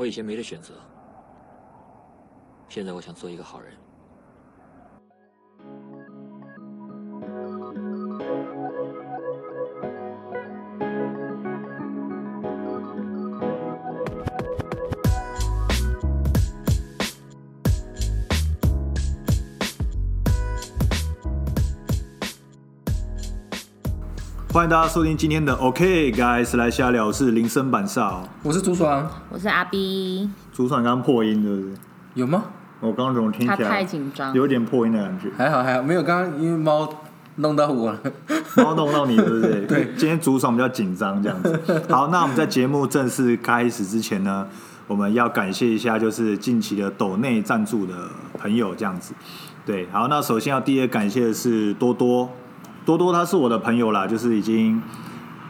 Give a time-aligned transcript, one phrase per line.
[0.00, 0.72] 我以前没得选择，
[2.70, 3.74] 现在我想做一个好人。
[24.60, 28.28] 欢迎大家收听今天的 OK Guys 来瞎聊，我是林森板少。
[28.42, 31.74] 我是朱爽，我是阿 B，主爽刚刚破音，对不对？
[32.12, 32.44] 有吗？
[32.80, 35.30] 我刚刚怎么听他太起来紧张，有点破音的感觉？
[35.34, 36.02] 还好还好，没有。
[36.02, 36.86] 刚刚因为猫
[37.36, 37.98] 弄到我了，
[38.58, 39.66] 猫弄到你，对不对？
[39.66, 41.58] 对今天主爽比较紧张，这样子。
[41.88, 44.46] 好，那我们在节目正式开始之前呢，
[44.86, 47.94] 我们要感谢一下，就是近期的抖内赞助的
[48.38, 49.14] 朋友，这样子。
[49.64, 52.28] 对，好，那首先要第一个感谢的是多多，
[52.84, 54.82] 多多他是我的朋友啦，就是已经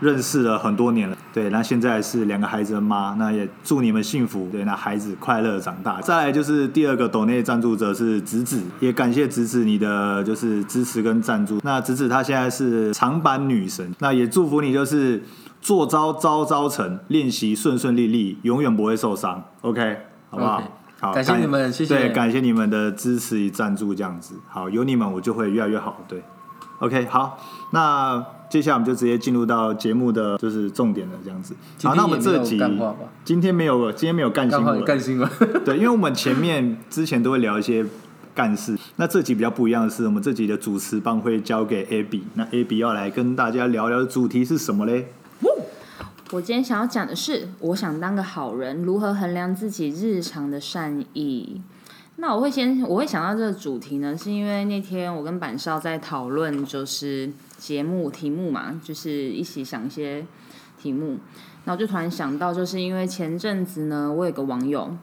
[0.01, 1.17] 认识了很多年了。
[1.33, 6.01] 对，那现在是两个孩子的妈，那也祝你们幸福，对，那孩子快乐长大。
[6.01, 11.61] 再来就是第二个抖内赞助者是子子，也感谢子子你的就是支持跟赞助。
[11.63, 15.23] 那子子她现在是长板女神，那也祝福你就是
[15.61, 19.45] 做招招招成，练习顺顺利利，永远不会受伤。
[19.61, 19.99] OK，
[20.31, 20.61] 好不好
[20.99, 26.01] 好，感谢你们谢谢对，感谢你们的支持与赞助，这样子好，有你们我就会越来越好。
[26.09, 26.25] 对
[26.81, 27.39] ，OK，好，
[27.71, 31.55] 那接下来我们就直接进入到节目的就是重点了，这样子。
[31.85, 32.61] 好，那我们这集
[33.25, 35.31] 今天没有，今天没有干新闻，干新闻。
[35.65, 37.87] 对，因为我们前面之前都会聊一些
[38.35, 45.13] 干事，那这集比较不一样的是，我们这集的主持棒会交给 Abby，那 Abby 要来跟大家聊聊的主题是什么嘞？
[46.33, 51.61] 我今天想要讲的是，我想当个好人，如何衡量自己日常的善意。
[52.21, 60.27] 那我会先，我会想到这个主题呢，是因为那天我跟板少在讨论，就是节目题目嘛，就是一起想一些
[60.79, 61.17] 题目，
[61.65, 64.95] 然后就突然想到，就是因为前阵子呢，我有个网友，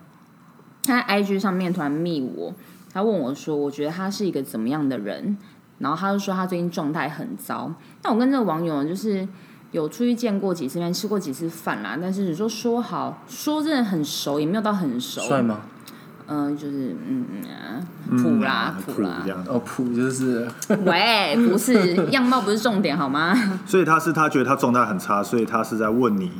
[0.84, 2.54] 他在 IG 上面突然密我，
[2.94, 5.36] 他问我说，我觉得他是一个怎么样的人，
[5.80, 7.74] 然后他就说他最近状态很糟。
[8.04, 9.28] 那我跟这个网友就是
[9.72, 15.22] 有出去见过几次面，吃过几次饭啦，但是你说说好，说真的很熟，也没有到很熟。
[15.22, 15.42] 帅？
[15.42, 15.62] 吗？
[16.28, 17.80] 嗯、就是嗯嗯啊，
[18.10, 19.44] 普啦嗯普啦这，样。
[19.48, 20.48] 哦，普就是
[20.86, 23.34] 喂，不是样貌不是重点好吗？
[23.66, 26.32] 所以他是他觉得他状态很差，所以他是在问你，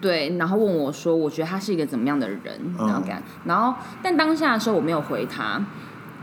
[0.00, 2.40] 对，然后问我说，我觉得他是一个怎么样的人，
[2.78, 5.62] 然后干，然后但当下的时候我没有回他，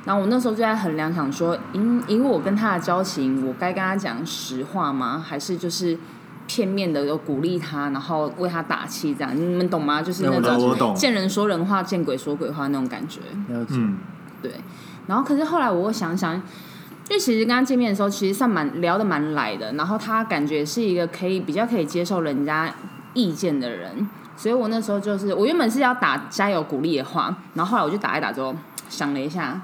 [0.03, 5.23] 然后我那时候就在衡量，想说，因因为我跟他的交情，我该跟他讲实话吗？
[5.25, 5.97] 还是就是
[6.47, 9.35] 片面的有鼓励他，然后为他打气这样？
[9.35, 10.01] 你们懂吗？
[10.01, 13.19] 就是那我种见人说人话，见鬼说鬼话那种感觉。
[13.49, 13.75] 了解。
[13.75, 13.97] 嗯，
[14.41, 14.51] 对，
[15.05, 16.41] 然后可是后来我又想想，因
[17.11, 22.73] 为其实跟他见面的时候，其实算蛮聊得蛮来的，然后他感觉是一个可以比较可以接受人家
[23.13, 28.55] 意见的人，所以我那时候就是我原本是要打加油鼓励的话，然后后来我就打一打之后
[28.89, 29.61] 想了一下。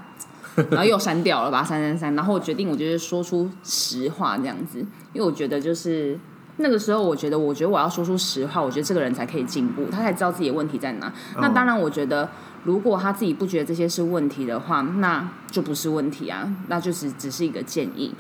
[0.69, 2.13] 然后又删掉了，把它删删删。
[2.13, 4.77] 然后我决定，我就是说出实话这样子，
[5.11, 6.15] 因为我觉得就是
[6.57, 11.11] 那个时候，我觉得，我觉得我要说出实话，我觉得这个人才可以进步，他才知道自己的问题在哪。
[11.37, 12.29] 那当然，我觉得
[12.63, 18.13] 如果他自己不觉得这些是问题的话，那就不是问题啊，那就是只是一个建议。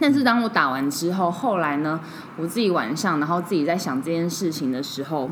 [0.00, 2.00] 但是当我打完之后，后来呢，
[2.36, 5.30] 我自己晚上，然后自己在想这件事情的时候，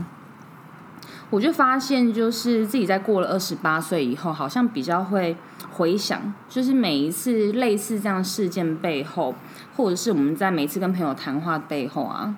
[1.31, 5.37] 我就发现，就是自己在过了二十八岁以后，好像比较会
[5.73, 9.35] 回想，就是每一次类似这样事件背后，
[9.77, 12.35] 或者是我们在每次跟朋友谈话背后啊，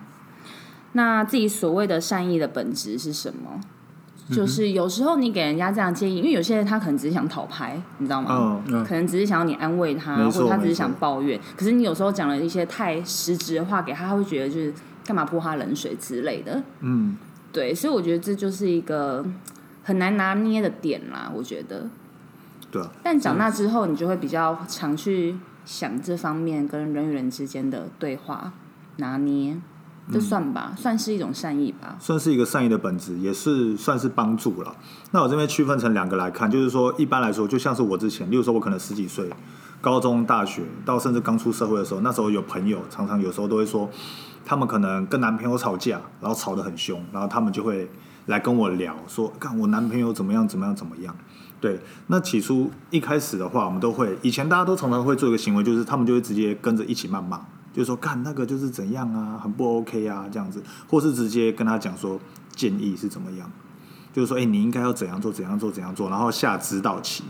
[0.92, 3.60] 那自己所谓的善意的本质是什么？
[4.30, 8.62] 就是有时候你给人家这样建议，因为有些人他可能只是想讨拍，你知道吗？
[8.68, 11.38] 嗯，可能只是想要你安慰他，或者他只是想抱怨。
[11.54, 14.72] 可是你有时候讲了一些太实质的话给他，他会觉得就是
[15.04, 16.62] 干嘛泼他冷水之类的。
[16.80, 17.18] 嗯，
[17.52, 19.22] 对，所以我觉得这就是一个
[19.82, 21.30] 很难拿捏的点啦。
[21.34, 21.86] 我觉得，
[22.70, 28.52] 对啊，但长大之后，你就会比较常去想这方面跟人与人之间的对话
[28.96, 29.56] 拿捏，
[30.12, 31.96] 这算吧，算是一种善意吧。
[31.98, 34.76] 算是一个善意的本质，也是算是帮助了。
[35.12, 39.30] 那我这边区分成两个来看，就是说一般来说，就像是我之前，例如说我可能十几岁，
[39.80, 43.88] 高中、大学到甚至刚出社会的时候，那时候有朋友常常有时候都会说，
[44.44, 47.88] 他们可能跟男朋友吵架，然后吵得很凶，然后他们就会
[48.26, 51.16] 来跟我聊说，看我男朋友怎么样怎么样怎么样。
[51.64, 57.38] 对，那起初一开始的话，我们都会，以前大家都常常会做一个行为，就是他们就会直接跟着一起谩骂，
[57.72, 62.20] 就是说干那个就是怎样啊，很不 OK 啊这样子，或是直接跟他讲说
[62.54, 63.50] 建议是怎么样，
[64.12, 67.24] 就是说哎、你应该要怎样做怎样做怎样做，然后下指导棋。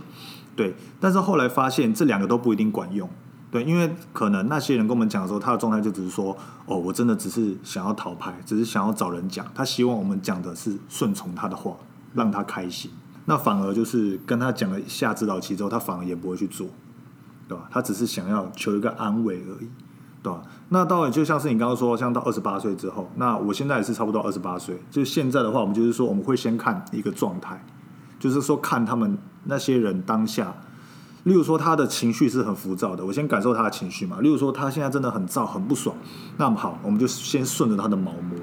[0.57, 3.09] 对，但是后来发现这两个都不一定管用。
[3.53, 11.77] 对，因为可能那些人跟我们讲的时候，他的状态就只是说，哦，我真的只是想要逃拍，只是想要找人讲，他希望我们讲的是顺从他的话。
[12.15, 12.91] 让他开心。
[13.27, 16.69] 那反而就是跟他讲了下指导期之后，他反而也不会去做，
[17.49, 17.69] 对吧？
[17.71, 19.69] 他只是想要求一个安慰而已，
[20.23, 20.43] 对吧？
[20.69, 27.65] 那到了就像是你刚刚说，像到二十八岁之后，那我现在也是差不多二十八岁，就是现在的话，我们就是说我们会先看一个状态，
[28.19, 30.55] 就是说看他们那些人当下。
[31.25, 34.21] 例如说他的情绪是很浮躁的，我先感受他的情绪嘛。
[34.21, 35.97] 例如说他现在真的很躁、很不爽，
[36.37, 38.39] 那么好，我们就先顺着他的毛摸，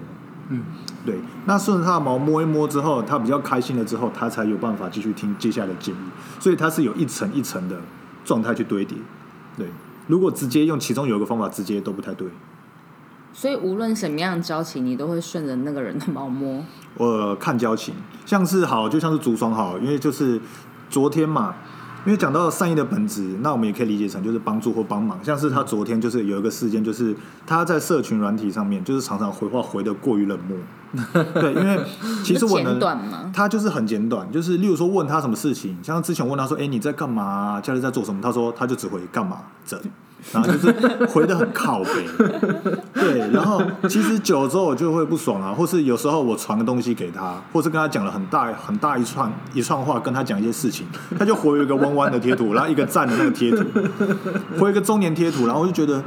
[0.50, 0.63] 嗯，
[1.06, 1.19] 对。
[1.45, 5.98] 那顺着他的毛摸一摸之后，他比较开心了之后，他才有办法继续听接下来的建议。
[6.39, 7.80] 所以他是有一层一层的
[8.24, 8.98] 状态去堆叠。
[9.57, 9.68] 对，
[10.07, 12.27] 如果直接用其中有一个方法，直接都不太对。
[13.33, 16.63] 所以无论什么样的交情，你都会顺着那个人的毛摸。
[16.95, 17.94] 我看交情，
[18.25, 20.39] 像是好，就像是竹爽好，因为就是
[20.89, 21.56] 昨天嘛。
[22.06, 25.24] 因为讲到善意的本质，那我们也可以理解成就是帮助或帮忙。
[25.24, 27.15] 像是他昨天就是有一个事件，就是
[27.45, 30.57] 他在社群软体上面，就是常常回话回的过于冷漠。
[31.36, 31.80] 对，因为
[32.24, 32.80] 其实我能，
[33.31, 37.62] 他就是很简短，就是例如说问他什么事情，像之前问他说：“哎，你在干嘛？
[37.62, 39.80] 家里在做什么？”他说他就只回干嘛整。
[40.31, 40.71] 然后就是
[41.07, 42.06] 回的很靠背，
[42.94, 50.85] 对，然后其实久了之后我就会不爽啊，或是有时候我传个东西给他，或是跟他讲了很大很大一串一串话，跟他讲一些事情，
[51.18, 53.65] 他就回一个弯弯的贴图，然后一个赞的那个贴图，
[54.59, 56.01] 回一个中年贴图，然后我就觉得，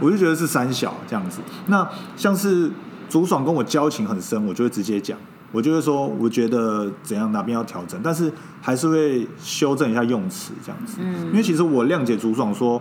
[0.00, 1.40] 我就觉得是三小这样子。
[1.66, 1.86] 那
[2.16, 2.70] 像是
[3.10, 5.16] 竹爽跟我交情很深，我就会直接讲，
[5.52, 8.32] 我就会说，我觉得怎样哪边要调整，但是
[8.62, 12.80] 还是会修正一下用词这样子，嗯，因为其实我谅解竹爽说。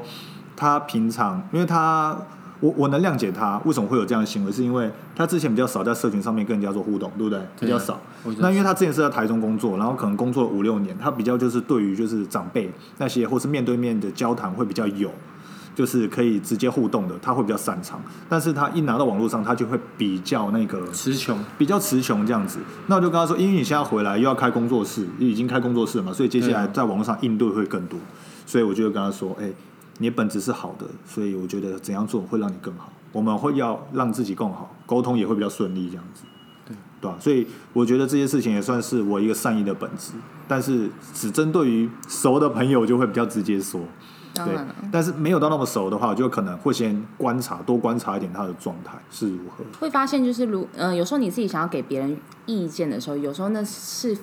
[0.57, 2.17] 他平常，因为他
[2.59, 7.39] 我我能谅解他为什么会有这样的行为，是因为他之前比较少在社群上面跟人家做互动，对不对？
[7.59, 8.01] 比较少。
[8.39, 15.11] 那因为他之前是在台中工作，然后可能工作了五六年，他比较就是对于就是长辈那些或是面对面的交谈会比较有，
[15.75, 18.01] 就是可以直接互动的，他会比较擅长。
[18.27, 22.57] 但是他一拿到网络上，他就会比较那个词穷，比较词穷这样子。
[22.87, 27.99] 那我就跟他说，因为你现在回来又要开工作室，已经开工作室了嘛，所以接下来在网络上应对会更多。
[28.47, 29.51] 所以我就跟他说，哎。
[29.99, 32.91] 你本质是好的，所以我觉得怎样做会让你更好。
[33.11, 36.23] 我们会要让自己更好，沟通也会比较顺利，这样子，
[36.67, 37.17] 对对吧？
[37.19, 40.13] 所以我觉得这些事情也算是我一个善意的本质。
[40.47, 43.81] 但是只针对于熟的朋友，就会比较直接说，
[44.35, 44.45] 对。
[44.91, 49.63] 但是没有到那么熟的话，我就可能会先观察，多观察一点他的状态是如何。
[49.79, 54.15] 会发现就是如呃，有时候你自己想要给别人意见的时候，有时候那是。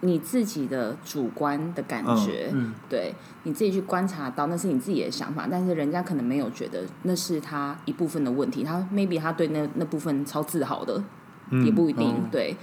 [0.00, 2.54] 你自己的主观的感觉，
[2.88, 3.12] 对，
[3.42, 11.02] 你自己去观察到那是你自己的想法，但是人家可能没有觉得那是他一部分的问题，他 maybe 他对那那部分超自豪的，
[11.64, 12.56] 也不一定对，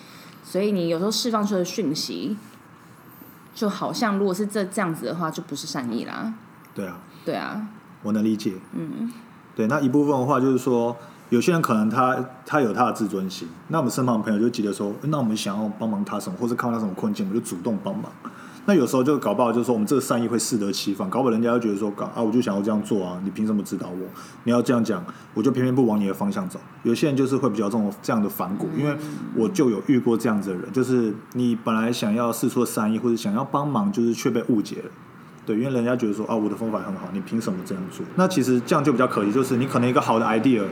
[0.44, 2.38] 所以你有时候释放出的讯息，
[3.54, 6.34] 就好像如果是这这样子的话，就不是善意啦。
[6.74, 7.68] 对啊，对啊，
[8.04, 8.54] 我能理解。
[8.72, 9.12] 嗯，
[9.56, 10.96] 对，那一部分的话就是说。
[11.30, 18.12] 有些人可能他他有他的自尊心，那我们身旁的朋友就记得说，那我们想要帮忙他什么，或者看到他什么困境，我们就主动帮忙。
[18.68, 24.08] 那有时候就搞不好，就是说我们这个善意会适得其反，搞不好人家就觉得说，搞啊，我就想要这样做啊，你凭什么指导我？
[24.44, 25.04] 你要这样讲，
[25.36, 26.60] 我就偏偏不往你的方向走。
[26.82, 28.96] 有些人就是会比较这种这样的反骨，因为
[29.36, 34.90] 我就有遇过这样子的人，就是你本来想要试出善意或者想要帮忙，就是却被误解了。
[35.46, 38.04] 对，因为人家觉得说，啊，我的方法很好，你凭什么这样做？
[38.16, 40.64] 那其实这样就比较可惜，就是你可能一个好的 idea。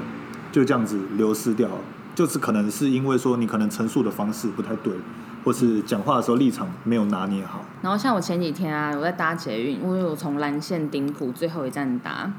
[0.53, 1.67] 就这样子流失掉，
[2.15, 4.93] 就是可能是因为说你可能陈述的方式不太对，
[5.43, 7.65] 或是讲话的时候立场没有拿捏好。
[7.81, 12.31] 然后像我前几天啊，我在搭捷运，因为我从蓝线顶埔最后一站搭，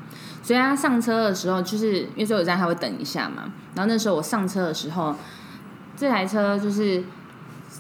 [0.42, 3.52] 所以他上车的时候，就是因为最后一站他会等一下嘛。
[3.74, 5.14] 然后那时候我上车的时候，
[5.96, 7.02] 这台车就是。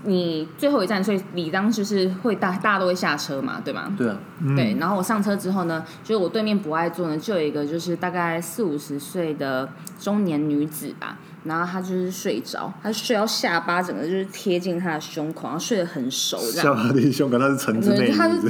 [0.04, 3.94] 你最后一站，所以理当就是会大大家都会下车嘛，对吗？
[3.96, 4.16] 对啊，
[4.56, 4.76] 对。
[4.78, 9.68] 然后我上车之后呢，就是我对面不爱坐呢，就有一个就是大概四五十岁的
[9.98, 18.10] 中年女子吧，然后她就是睡着，她睡到下巴整个就是贴近她的胸口，然后睡得很熟，下巴贴胸口，她是橙子妹。
[18.12, 18.40] 她是。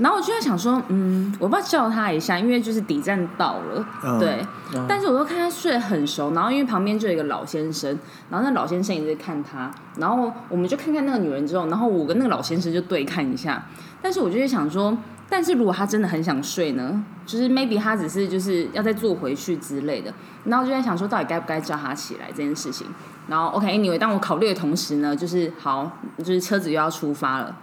[0.01, 3.85] 然后我就在想说，嗯，我不要叫他一下，因为就是底站到了，
[4.19, 4.43] 对。
[4.87, 7.95] 但是我又看他睡得很熟，然后因为旁边就有一个老先生，
[8.29, 13.63] 然后那老先生一直在看他，然后我们就看看那个女人之后，然后我跟那个老先生就对看一下。
[14.01, 14.97] 但是我就在想说，
[15.29, 20.11] 但是如果他真的很想睡呢，就是 maybe 他只是就是要再坐回去之类的。
[20.45, 22.87] 然后就在想说，到底该不该叫他起来这件事情。
[23.27, 27.55] 然后 OK，anyway，当我考虑的同时呢，就是好，就是车子又要出发了。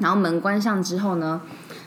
[0.00, 1.40] 然后门关上之后呢，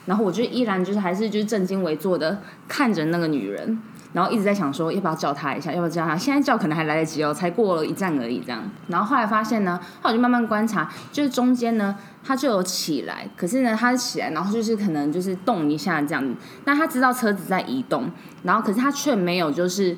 [0.05, 3.79] 然后我就依然就是还是就是正襟危坐的看着那个女人，
[4.13, 6.15] 然后一直在想说要不要叫她一下，要不要叫她？
[6.17, 8.63] 现在叫可能还来得及哦，才过了一站而已这样。
[8.87, 16.35] 然后后来发现呢，后来就慢慢观察，就是中间呢，她就有起来，可是呢，她起来，然后就是可能就是动一下这样。
[16.65, 18.11] 那她知道车子在移动，
[18.43, 19.97] 然后可是她却没有就是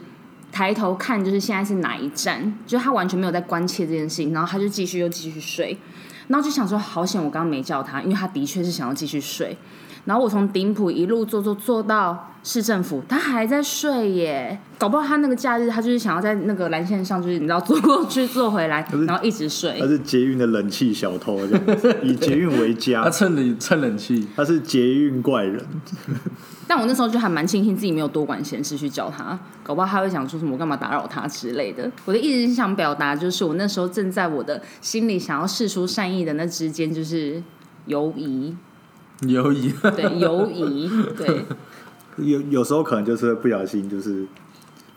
[0.51, 5.77] 抬头看就是现在是哪一站，就他完全没有在关切这件事情，然后他就继续又继续睡，
[6.27, 9.57] 然后就想说好险我刚刚没叫他，因为他的确是想要继续睡。
[10.05, 19.87] 然后我从顶埔一路坐坐坐到市政府，他还在睡耶，搞不好他那个假日他就是想要在那个蓝线上，就是你知道坐过去坐回来，然后一直睡他。
[19.87, 25.65] 是捷运的冷气小偷，这样子以 捷运为家他家，蹭冷蹭冷气，他是捷运怪人。
[26.67, 31.91] 但我那时候就还蛮庆幸自己没有多管闲事去叫他，搞不好他会想说什么我干嘛打扰他之类的。
[32.05, 37.41] 我的意思是想表达，就是我那时候正在我的心里想要试出善意的那之间，就是
[37.87, 38.55] 犹疑，
[39.27, 39.71] 犹疑。
[39.95, 41.45] 对，犹疑，对，
[42.17, 44.25] 有有时候可能就是不小心，就是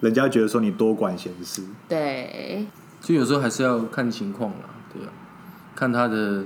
[0.00, 2.66] 人家觉得说你多管闲事，对，
[3.00, 5.08] 就有时候还是要看情况啦，对啊，
[5.75, 6.44] 看他的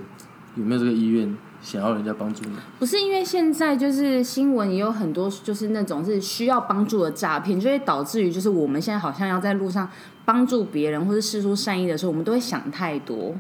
[0.55, 2.57] 有没有这个意愿，想要人家帮助你。
[2.79, 9.89] 不是因为现在就是新闻也有很多就是那种是需要帮助的诈骗，就会导致于就是我们现在好像要在路上
[10.25, 13.35] 帮助别人或者施出善意的时候，我们都会想太多，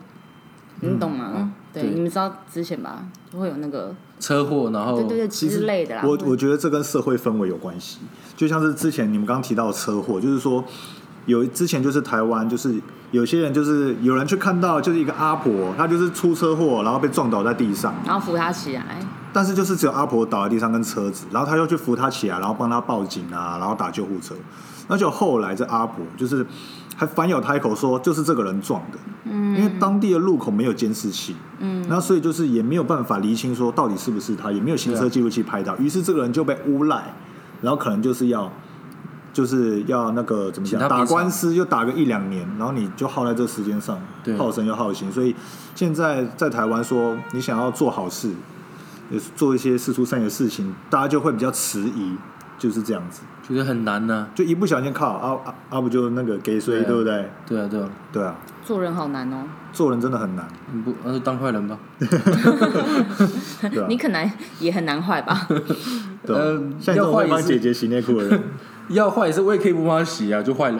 [0.82, 1.52] 你懂吗？
[1.72, 6.02] 对，对你们知道之前吧，就会有那个车祸，然后对对对之类的啦。
[6.04, 8.00] 我我觉得这跟社会氛围有关系，
[8.36, 10.62] 就像是之前你们刚刚提到的车祸，就是说
[11.26, 12.74] 有之前就是台湾就是
[13.12, 18.98] 有些人就是有人去看到就是一个阿婆，她就是出车祸然后被撞倒在地上，然后扶她起来，
[19.32, 24.34] 但是就是只有阿婆倒在地上跟车子，然后他又去扶她起来，然后帮她报警啊，然后打救护车，
[24.88, 26.46] 那就后来这阿婆就是
[26.96, 37.14] 还反咬他一口说就是这个人撞的，嗯，因为当地的路口没有监视器，嗯，那所以就是也没有办法厘清说到底是不是他，也没有行车记录器拍到，于是这个人就被诬赖，
[37.60, 38.50] 然后可能就是要。
[39.32, 45.34] 就是要那个怎么讲，打官司就打个一两年，然后你就耗在这时间上对，耗神又耗心，所以
[45.74, 48.30] 现在在台湾说你想要做好事，
[49.12, 52.16] 也是做一些事出善意的事情，大家就会比较迟疑，
[52.58, 57.30] 就是这样子，觉得很难呢、就一不小心靠阿阿阿不就那个给谁，对啊对不对？
[57.46, 59.44] 对啊，对啊，对啊，做人好难哦。
[59.72, 61.78] 做人真的很难，你不那就当坏人吧。
[61.98, 65.46] 对啊你，可能也很难坏吧？
[66.26, 68.42] 对啊呃像你这种会帮要坏也是姐姐洗内裤的人，
[68.88, 70.78] 要坏也是 我也可以不帮他洗啊，就坏人。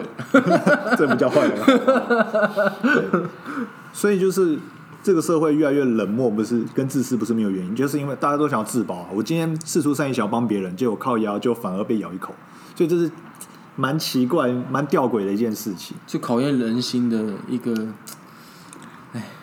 [0.97, 1.53] 这不叫坏人。
[2.81, 3.21] 对
[3.91, 4.57] 所以就是
[5.03, 9.09] 这个社会越来越冷漠，不是跟自私不是没有原因，就是因为大家都想要自保啊。
[9.13, 12.33] 我今天四出善意想要帮别人，结果靠腰就反而被咬一口，
[12.73, 13.11] 所以这是
[13.75, 15.97] 蛮奇怪、蛮吊诡的一件事情。
[16.07, 17.75] 就考验人心的一个，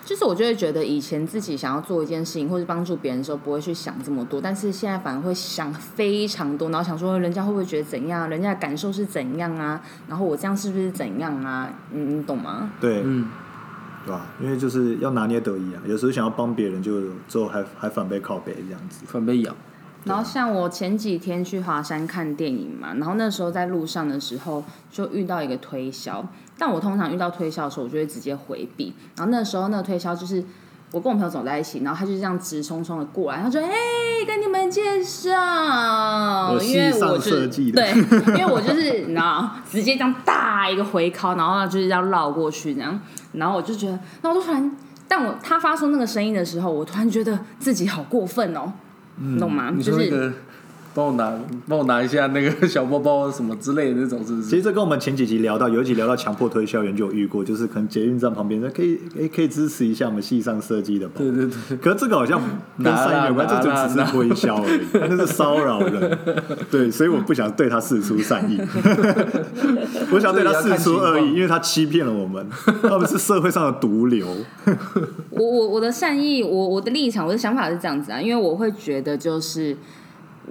[0.04, 11.70] 就是我就会觉得以前自己想要做一件事情或者帮助别人的时候，不会去想这么多，但是现在反而会想非常多，然后想说人家会不会觉得怎样，人家的感受是怎样啊，然后我这样是不是怎样啊？
[11.92, 12.72] 你你懂吗？
[12.80, 13.28] 对，嗯，
[14.10, 14.26] 对吧？
[14.40, 19.04] 因为就是要拿捏得宜啊，有时候想要帮别人就，之后还还反被靠背这样子。
[19.06, 19.54] 反被咬。
[20.04, 26.26] 然后像我前几天去华山看电影嘛，然后那时候在路上的时候就遇到一个推销，
[26.58, 28.94] 但我通常遇到推销的时候，我就会直接回避。
[29.16, 30.42] 然后那时候那个推销就是
[30.92, 33.70] 我跟我朋友走在一起，然后他就这样直冲冲的过来，他说：“哎，
[34.26, 37.90] 跟你们介绍，因为我就是设计的对，
[38.36, 43.00] 因为我就是你知道，直接这样大一个回敲，然后就是这样绕过去这样，
[43.32, 48.72] 然后我就觉得，那我就突然，但我他发出那个声音的时候，我突然觉得自己好过分哦。
[49.22, 49.70] 你懂吗？
[49.82, 50.32] 就是
[51.00, 51.32] 帮我拿，
[51.66, 54.48] 帮我拿一下那个小包包什么之类的那种，是不是？
[54.50, 61.14] 其实这跟我们前几集聊到，有一集聊到强迫推销员就有遇过，就是可能捷运站旁边，可以诶可以支持一下我们系上设计的吧。
[61.16, 62.38] 对对对，可是这个好像
[62.76, 66.18] 跟善意有关，这就只是推销而已，那是骚扰人。
[66.70, 68.60] 对，所以我不想对他示出善意，
[70.12, 72.46] 我想对他示出恶意，因为他欺骗了我们，
[72.82, 74.26] 他们是社会上的毒瘤。
[75.30, 79.74] 我我我的善意，我我的立场，我的想法是这样子啊，因为我会觉得就是。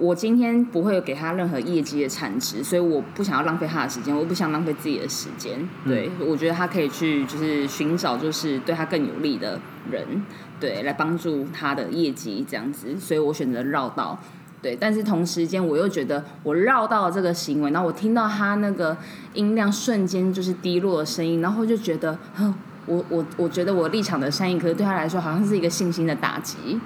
[0.00, 5.68] 我今天不会给他任何业绩的产值，所以我不想要浪费他的时间，我不想浪费自己的时间。
[5.84, 10.24] 对，我觉得他可以去就是寻找就是对他更有利的人，
[10.58, 14.18] 对，来帮助他的业绩这样子，所以我选择绕道。
[14.62, 18.96] 对，但是同时间我又觉得我绕到了这个行为，然后我听到他那个
[19.34, 22.54] 音量瞬间就是低落的声音，然后就觉得，哼，
[22.86, 26.80] 我我我觉得我立场的善意，可是对他来说好像是一个信心的打击。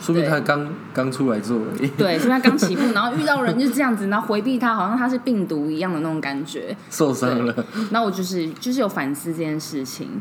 [0.00, 1.88] 说明他刚刚出来做而已。
[1.88, 6.74] 对，所以他刚起步， 然后遇到人就是这样子，然后回避他，好像他是病毒一样的那种感觉。
[6.90, 7.54] 受伤了，
[7.90, 10.20] 然后我就是就是有反思这件事情，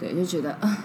[0.00, 0.78] 对，就觉得，啊，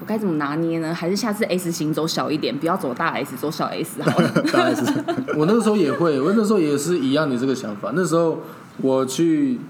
[0.00, 0.92] 我该怎么拿捏呢？
[0.92, 4.28] 还是下次 S 型走小一点，不要走大 S，走小 S 好了。
[4.52, 4.82] 大概是
[5.36, 7.92] 我那个时候也会，我那时候也是一样的这个想法。
[7.94, 8.40] 那时候
[8.78, 9.60] 我去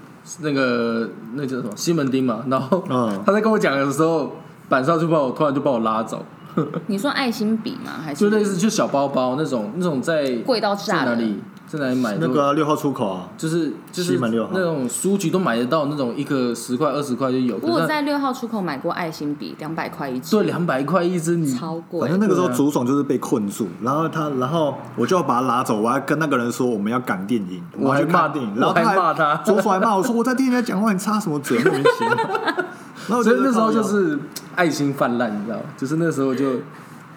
[0.41, 4.37] 那个那叫什么西门町嘛，然后嗯他在跟我讲的时候，
[4.69, 6.25] 板上就把我突然就把我拉走，
[6.87, 7.91] 你说爱心笔吗？
[8.03, 11.39] 还是就类似就小包包那种那种在贵到炸的在哪里？
[11.67, 17.57] 在哪里买那个啊六号出口啊，就是就是西门六号那种书局都买得到，那种一个十块二十块就有。
[17.59, 22.09] 可是它我在六号出口买过爱心笔，两百块一支，对两百块一支，你超贵反。
[22.09, 32.17] 正那个时候对啊竹爽就是被困住，然后他，然后我就要把他拉走，我还跟那个人说我们要赶电影，我还要去看骂电影，然后我还骂他竹爽还骂我说我在电影院讲话，你插什么嘴，莫名其妙。
[33.07, 34.19] 然后我觉得所以那时候就是
[34.61, 35.63] 爱心泛滥，你知道吗？
[35.75, 36.59] 就是那时候就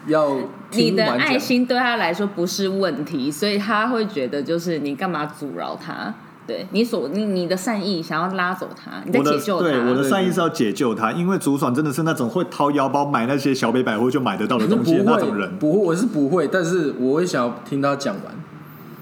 [0.07, 0.35] 要
[0.73, 6.15] 你的爱心对他来说不是问题，所以他会觉得就是你干嘛阻挠他？
[6.47, 9.69] 对你所你你的善意想要拉走他，你在解救他。
[9.69, 15.59] 对我的善意是要解救他，因为竹爽真的是那种会掏腰包买那些小北百货就买得到的东西的那种人。
[15.59, 18.35] 不会，我是不会，但是我会想要听他讲完。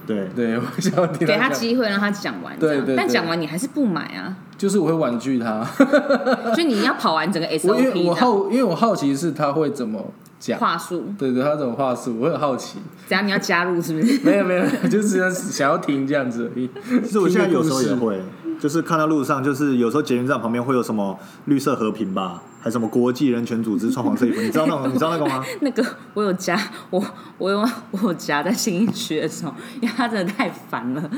[0.04, 5.66] 对，对，我想要听给他，机会让他讲完，这样对对对但讲完你还是不买啊，就是我会婉拒他。
[6.54, 10.00] 就你要跑完整个我因为我好，因为我好奇是他会怎么
[10.38, 10.56] 讲。
[10.56, 12.78] 话术，对对，他怎么话术，我很好奇。
[13.08, 14.20] 怎样你要加入是不是？
[14.22, 16.70] 没有没有，就是想要听这样子而已。
[17.02, 18.22] 其实我现在有时候也会，
[18.60, 25.44] 就是看到路上，就是有时候捷运站旁边会有什么绿色和平吧，还什么国际人权组织穿黄色衣服，你知道那种你知道那个吗？
[25.60, 26.56] 那个我有加，
[26.90, 27.04] 我
[27.38, 27.58] 我有
[27.90, 31.10] 我有加在新一区的时候，因为他真的太烦了。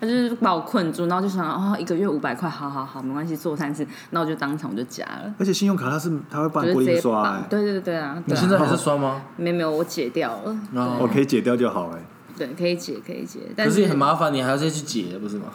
[0.00, 9.22] 他就是把我困住，然后就想哦，一个月五百块，好好好，没关系，做三次，那我就当场我就加了，而且信用卡它是它会帮你玻璃刷、对对对啊，对啊你现在还是刷吗？
[9.36, 10.98] 没有没有，我解掉了，哦。
[11.00, 11.98] 我可以解掉就好哎、
[12.36, 15.46] 对，可以解可以解，但可是也很麻烦，你还要再去解，不是吗？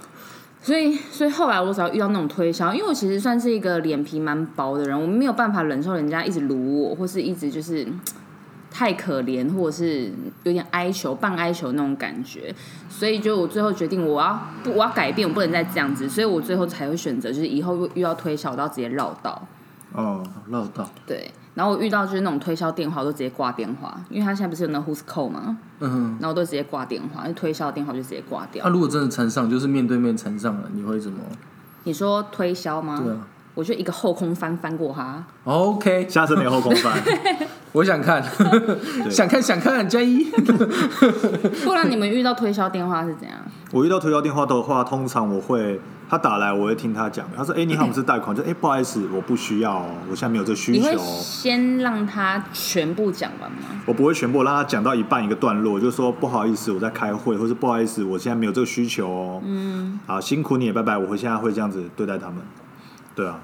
[0.62, 8.00] 所以，所以后来我只要遇到那种推销，因为我其实算是一个脸皮蛮薄的人，我没有办法忍受人家一直撸我，或是一直就是嗯
[8.74, 10.12] 太可怜，或者是
[10.42, 12.54] 有点哀求、半哀求那种感觉。
[12.90, 16.10] 所以，就我最后决定，我要不我要改变，我不能再这样子。
[16.10, 19.40] 所以我最后才会选择，就是以后遇到推销，我都要直接绕道。
[19.94, 20.90] 哦，绕道。
[21.06, 25.58] 对，然后我遇到就是那种推销电话，我都直接挂电话，因为他现在不是有那 Who's Call 吗？
[25.80, 26.02] 嗯哼。
[26.20, 28.66] 然后我都直接挂电话，就推销电话我就直接挂掉。
[28.66, 31.20] 那、如果真的缠上，就是面对面缠上了，你会怎么？
[31.84, 33.00] 你说推销吗？
[33.04, 33.28] 对啊。
[33.56, 35.24] 我就一个后空翻翻过他。
[35.44, 37.00] OK，下次没有后空翻，
[37.74, 38.24] 我想看，
[39.10, 40.24] 想看想看加一。
[41.66, 43.38] 不然你们遇到推销电话是怎样？
[43.72, 51.20] 我遇到推销电话的话，通常我会他打来，我会听他讲，他说：“哎、你好，我们是贷款。”就哎、不好意思，我不需要哦，我现在没有这需你会求哦。
[51.20, 53.82] 先让他全部讲完吗？
[53.88, 59.42] 我不会全部让他讲到一半一个段落，就说不好意思，我在开会，或是不好意思，我现在没有这个需求哦。
[59.44, 60.96] 嗯，好，辛苦你了，拜拜。
[60.96, 62.38] 我会现在会这样子对待他们。
[63.16, 63.40] 对啊，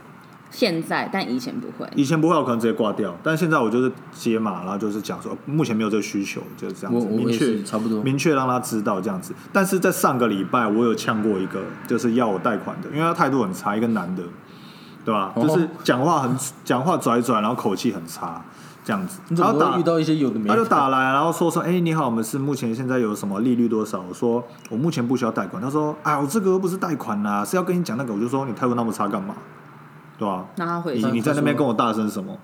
[0.51, 1.88] 现在，但以前不会。
[1.95, 8.01] 以前不会，我可能直接挂掉，但现在我就是接嘛，然后就是讲说目前没有这个需求，就是这样子，明确差不多。
[8.01, 9.33] 明确让他知道这样子。
[9.53, 14.23] 但是在上个礼拜，我有呛过一个，就是要我贷款的，因为他态度很差，一个男的，
[15.05, 15.31] 对吧？
[15.35, 18.43] 哦就是讲话很讲话拽拽，然后口气很差，
[18.83, 19.19] 这样子。
[19.29, 20.39] 你怎然后打遇到一些有的？
[20.47, 24.03] 他就打来，然后说说，哎、你好，我们是目前现在有什么利率多少？
[24.09, 25.62] 我说我目前不需要贷款。
[25.62, 28.13] 他说，啊，我这个又不是贷款啦，是要跟你讲那个。
[28.13, 29.35] 我就说你态度那么差干嘛？
[30.19, 32.38] 对啊、那他回你你在那边跟我大声什么？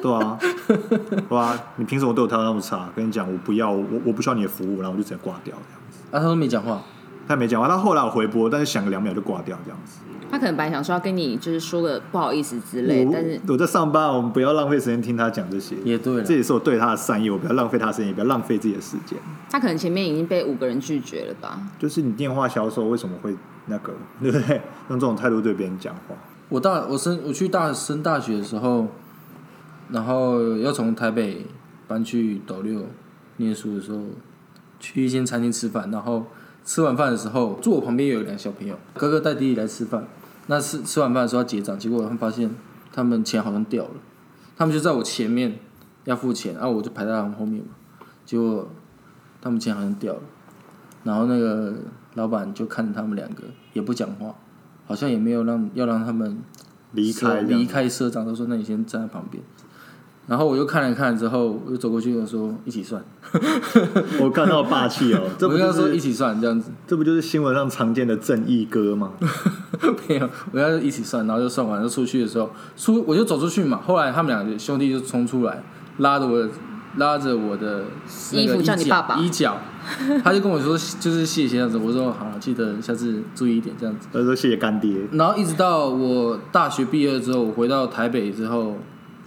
[0.00, 0.36] 对啊，
[1.28, 2.88] 对啊、你凭什么对我态度那么差？
[2.96, 5.98] 跟你讲，我不要，我我不需要你的服务，然后我就直接挂掉这样子。
[6.10, 6.80] 啊，他都没讲话。
[7.28, 9.98] 他没讲话，他后来我回拨，但是响个两秒就挂掉这样子。
[10.30, 15.76] 他可能本来想说要跟你就是说个不好意思之类，但是我我在上班，我们不要浪费时间听他讲这些。
[15.84, 19.18] 也对了这也是我对他的善意，我不要浪费他的时间，也不要浪费自己的时间。
[19.50, 21.60] 他可能前面已经被五个人拒绝了吧？
[21.78, 24.60] 就是你电话销售为什么会那个，对不对？
[24.88, 26.16] 用这种态度对别人讲话，
[26.52, 28.86] 我大我升我去大升大学的时候，
[29.88, 31.46] 然后要从台北
[31.88, 32.84] 搬去斗六
[33.38, 34.02] 念书的时候，
[34.78, 36.26] 去一间餐厅吃饭，然后
[36.62, 40.06] 吃完饭的时候，坐我旁边有两个小朋友，哥哥带弟弟来吃饭。
[40.48, 42.54] 那吃吃完饭的时候要结账，结果他们发现
[42.92, 43.94] 他们钱好像掉了，
[44.54, 45.58] 他们就在我前面
[46.04, 47.70] 要付钱，然、后我就排在他们后面嘛，
[48.26, 48.68] 结果
[49.40, 50.20] 他们钱好像掉了，
[51.04, 51.74] 然后那个
[52.12, 54.34] 老板就看着他们两个也不讲话，
[54.92, 56.36] 好像也没有让要让他们
[56.92, 59.42] 离开离开社长，都说那你先站在旁边。
[60.26, 63.02] 然后我又看了看之后，我就走过去我说一起算，
[64.20, 69.12] 我看到霸气哦， 这我不就是跟他说一起算这样子，这不就是新闻上常见的正义哥吗？
[70.06, 75.62] 没有，我跟他说一起算，然后就算完，就出去的时候出我就走出去嘛，后来他们两个兄弟就冲出来，
[75.96, 76.50] 拉着我的
[76.96, 77.84] 拉着我的
[78.32, 79.56] 那个衣服叫你角爸爸衣角，
[80.22, 84.08] 他就跟我说就是谢谢这样子，我说好，记得下次注意一点这样子。
[84.12, 88.76] 他说谢谢干爹，然后一直到我大学毕业之后，我回到台北之后，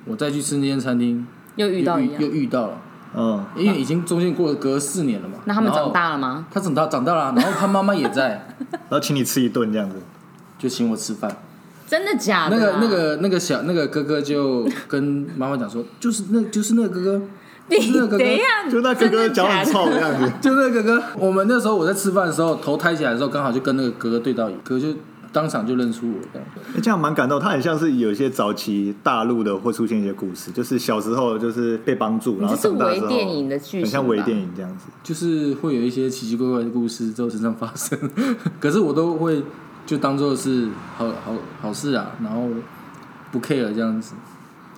[0.06, 1.26] 我再去吃那间餐厅，
[1.56, 2.78] 又遇到又，遇到了，
[3.16, 5.40] 嗯，因为已经中间过了隔四年了嘛。
[5.46, 6.46] 那他们长大了吗？
[6.52, 9.96] 他长大长大了，然后他妈妈也在， 然后请你吃一顿这样子，
[10.60, 11.36] 就请我吃饭。
[11.88, 12.58] 真的假的啊？
[12.58, 17.22] 那个那个那个小那个哥哥就跟妈妈讲说，就是那就是那个哥哥，
[17.68, 20.32] 你那个哥哥等一下，就那哥哥脚很臭的样子。
[20.42, 24.94] 就那哥哥，我们那时候我在吃饭的时候，头抬起来的时候，刚好就跟那个哥哥对到眼，哥哥就
[25.32, 26.48] 当场就认出我这样。
[26.76, 34.86] 欸这样蛮感动，他很像是有一些早期大陆的会出现一些故事，就是小时候就是被帮助，然后长大之电影的剧很像微电影这样子。
[35.02, 37.98] 就是会有一些奇奇怪怪的故事在我身上发生，
[38.62, 39.42] 可是我都会
[39.86, 42.48] 就当做是好好好事啊，然后
[43.32, 44.14] 不 care 这样子。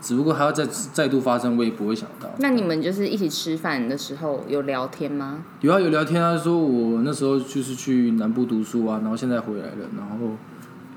[0.02, 2.30] 只不过还要再再度发生，我也不会想到。
[2.40, 5.44] 那你们就是一起吃饭的时候有聊天吗？
[5.62, 10.36] 有啊，有聊天啊，说我那时候就是去南部读书啊，然后现在回来了，然后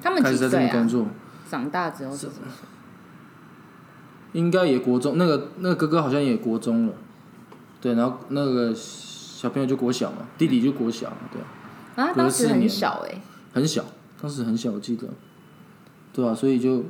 [0.03, 0.71] 他们开始在这几岁啊？
[0.71, 1.07] 边工作，
[1.49, 2.17] 长大之后？
[4.33, 6.93] 应该也国中，那个那个哥哥好像也国中了，
[7.81, 11.43] 对，然后那个小朋友就国小嘛，弟弟就国小，对
[11.97, 13.21] 啊，啊，当时很小哎、
[13.53, 13.85] 很小，
[14.23, 15.09] 当时很小，我记得，
[16.13, 16.85] 对啊，所以就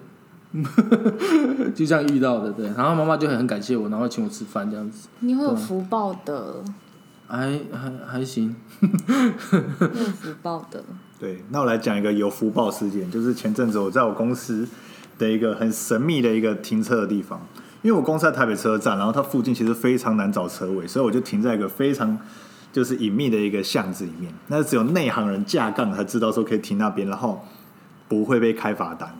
[1.74, 6.62] 就这样遇到的，对，然后妈妈就很很感谢我，然后请我吃饭这样子，你会有福报的，
[7.28, 10.82] 还还还行，会有福报的。
[11.18, 14.66] 对，那我来讲一个有福报事件，就是前阵子我在我公司
[15.18, 17.40] 的一个很神秘的一个停车的地方，
[17.82, 22.18] 因为我公司在台北车站，然后它附近其实非常难找车位，所以我就停在一个非常
[22.72, 27.44] 就是隐秘的一个巷子里面，那只有内行人架杠才知道说可以停那边，然后
[28.08, 29.14] 不会被开罚单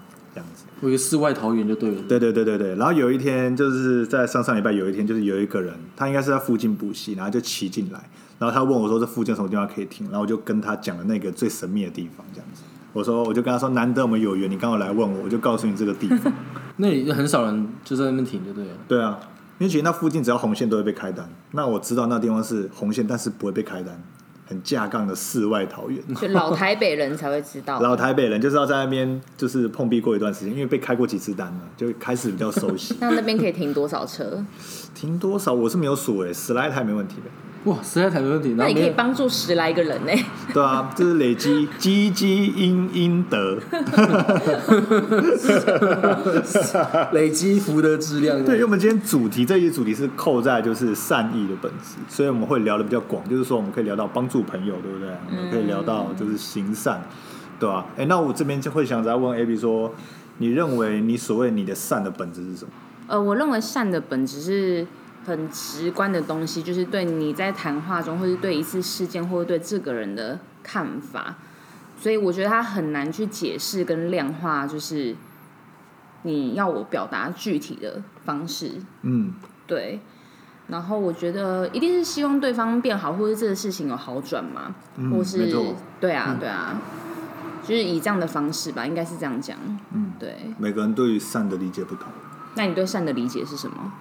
[0.80, 12.62] 我一个世外桃源就对了，对对对对对，然后有一天就是在上上礼拜有一天，就是有一个人，他应该是在附近补习，然后就骑进来，然后他问我说这附近有什么地方可以停，然后我就跟他讲了那个最神秘的地方，这样子。
[12.92, 16.32] 我说我就跟他说难得我们有缘，你刚好来问我，我就告诉你这个地方。
[16.78, 19.20] 那里很少人就在那边停就对了，对啊，
[19.58, 24.02] 因为其实那附近只要红线都会被开单，那我知道那地方是红线，但是不会被开单，
[24.50, 26.02] 很架杠的世外桃源。
[26.20, 27.78] 就老台北人才会知道。
[27.80, 32.96] 老台北人就是要在那边就是碰壁过一段时间，因为被开过几次单了，就开始比较熟悉。
[33.00, 34.44] 那那边可以停多少车？
[34.94, 37.30] 停多少我是没有数诶，十来台没问题的。
[37.64, 40.12] 哇，实在太没问题，那你可以帮助十来个人呢、
[40.55, 43.59] 对啊，就是累积 积积阴阴德。
[47.12, 55.11] 累积福德质量，对，因为我们今天主题这一主题是扣在就是善意的本质，所以我们会聊的比较广，就是说我们可以聊到帮助朋友，对不对？
[55.31, 57.03] 我们可以聊到就是行善，
[57.59, 59.92] 对吧、哎、那我这边就会想再问 A B 说，
[60.38, 62.70] 你认为你所谓你的善的本质是什么？
[63.09, 64.87] 呃，我认为善的本质是
[65.24, 71.37] 很直观的东西，就是对你在谈话中，或是对一次事件，或者对这个人的看法。
[71.98, 75.14] 所以我觉得他很难去解释跟量化，就是
[76.22, 78.80] 你要我表达具体的方式。
[79.02, 79.35] 嗯，
[79.66, 80.00] 对，
[80.68, 85.52] 然后我觉得一定是希望对方变好，或者这个事情有好转嘛，嗯或是
[86.00, 86.80] 对啊，对啊，
[87.62, 89.59] 就是以这样的方式吧，应该是这样讲。
[89.92, 90.54] 嗯，对。
[90.59, 92.11] 每个人对于善的理解不同。
[92.54, 93.92] 那你对善的理解是什么？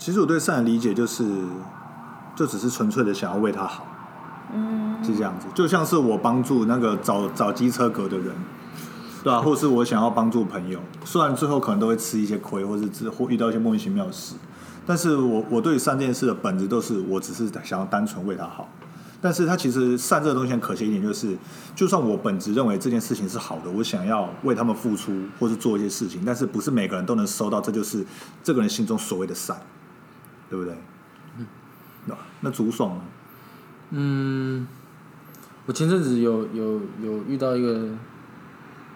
[0.00, 1.22] 其实我对善的理解就是，
[2.34, 3.86] 就只是纯粹的想要为他好，
[4.54, 5.46] 嗯，是这样子。
[5.54, 8.34] 就像是我帮助那个找找机车格的人，
[9.22, 14.36] 对吧、或是我想要帮助朋友，虽然最后可能都会吃一些亏，或是只或遇到一些莫名其妙的事，
[14.86, 18.66] 但是我我对于善这件事的本质都是我只是想要单纯为他好。
[19.20, 21.36] 但是他其实善这个东西很可惜一点，就是
[21.76, 28.02] 就算我本质认为这件事情是好的，我想要为他们付出或是做一些事情，但是不是每个人都能收到，这就是
[28.42, 29.60] 这个人心中所谓的善。
[30.50, 30.74] 对不对？
[32.06, 33.02] 那那竹爽呢？
[33.90, 34.66] 嗯，
[35.66, 37.88] 我前阵子有有有遇到一个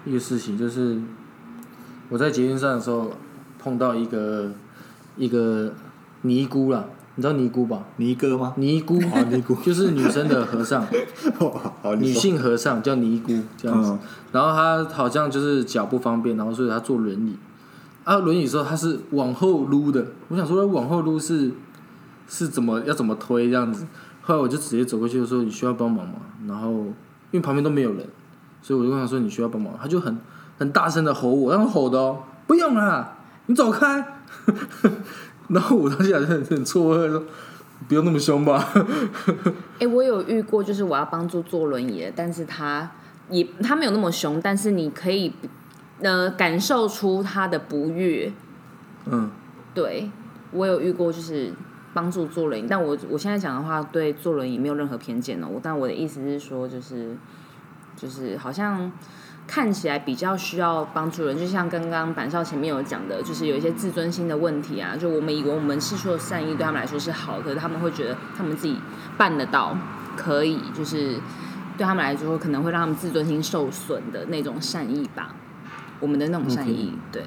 [0.05, 1.01] 一个事情，就是
[2.09, 3.13] 我在捷运上的时候
[3.59, 4.51] 碰到一个
[5.17, 5.73] 一个
[6.23, 6.85] 尼姑啦，
[7.17, 7.85] 你知道尼姑吧？
[7.97, 8.55] 尼哥吗？
[8.57, 10.87] 尼姑啊尼姑 就是女生的和尚，
[11.99, 13.91] 女性和尚叫尼姑这样子。
[13.93, 13.99] 嗯
[14.33, 17.37] 然后她好像就是脚不方便，然后所以她坐轮椅。
[18.05, 21.51] 啊，轮椅的时候她是往后撸的，我想说往后撸是
[22.29, 23.87] 是怎么要怎么推这样子。
[24.23, 26.15] 后来我就直接走过去就说你需要帮忙吗？
[26.47, 28.07] 然后因为旁边都没有人，
[28.63, 30.19] 所以我就跟他说你需要帮忙，他就很
[30.59, 34.07] 很大声的吼我，然后吼的哦，不用啦，你走开。
[35.49, 37.23] 然后我当下就很很错愕说，
[37.87, 38.67] 不用那么凶吧。
[39.79, 42.91] 哎、我有遇过，就是我要帮助坐轮椅的，但是他
[43.29, 45.33] 也他没有那么凶，但是你可以
[46.01, 48.33] 呃感受出他的不悦。
[49.07, 49.31] 嗯，
[49.75, 50.11] 对
[50.53, 51.53] 我有遇过，就是
[51.93, 55.47] 帮助坐轮椅，但我我现在讲的话对坐轮椅没有任何偏见哦。
[55.51, 57.17] 我但我的意思是说，就是
[57.97, 58.91] 就是好像
[59.47, 64.97] 看起来比较需要帮助人，就像刚刚板少前面有讲的，就是有一些自尊心的问题啊。
[64.97, 68.79] 就我们以为我们是说善意对他们来说是好，可是他们会觉得他们自己
[69.19, 69.77] 办得到，
[70.17, 71.21] 可以，就是
[71.77, 75.35] 对他们来说可能会让他们自尊心受损的那种善意吧。
[76.05, 77.23] 我们的那种善意对。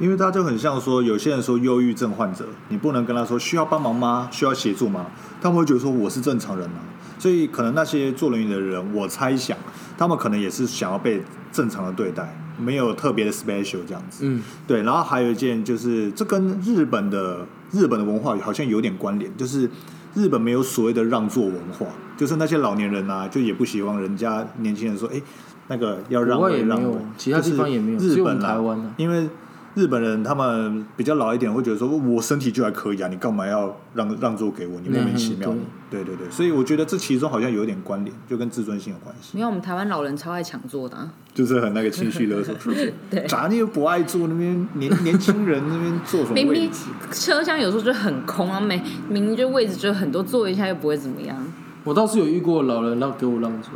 [0.00, 4.28] 因为他就很像说，有些人说忧郁症患者，你不能跟他说需要帮忙吗？
[4.32, 5.06] 需要协助吗？
[5.40, 6.78] 他们会觉得说我是正常人啊，
[7.18, 9.56] 所以可能那些坐轮椅的人，我猜想
[9.96, 14.24] 他们可能也是想要被正常的对待，没有特别的 special 这样子。
[14.24, 19.68] 嗯，对，然后还有一件就是，这跟日本的日本的文化好像有点关联，就是
[20.14, 25.20] 日本没有所谓的让座文化，就是那些老年人啊，就也不希望人家年轻人说，哎，
[25.68, 29.28] 那个要让位让位，其他地方也没有就是日本啊台湾啊因为
[29.74, 34.80] 日本人他们比较老一点，会觉得说我身体就还可以啊，你干嘛要让让座给我？
[34.80, 35.60] 你莫名其妙的嗯。
[35.90, 42.54] 对对对，所以我觉得这其中好像有一点关联，就跟自尊心有关系，因为我们台湾老人超爱抢座的、啊，就是很那个情绪勒索，
[43.08, 46.70] 对咋你又不爱坐那边年年轻人那边坐什么明明？
[47.12, 51.36] 车厢有时候就很空啊，没明明就位置就很多，坐一下又不会怎么样。
[51.84, 53.70] 我倒是有遇过老人让给我让座，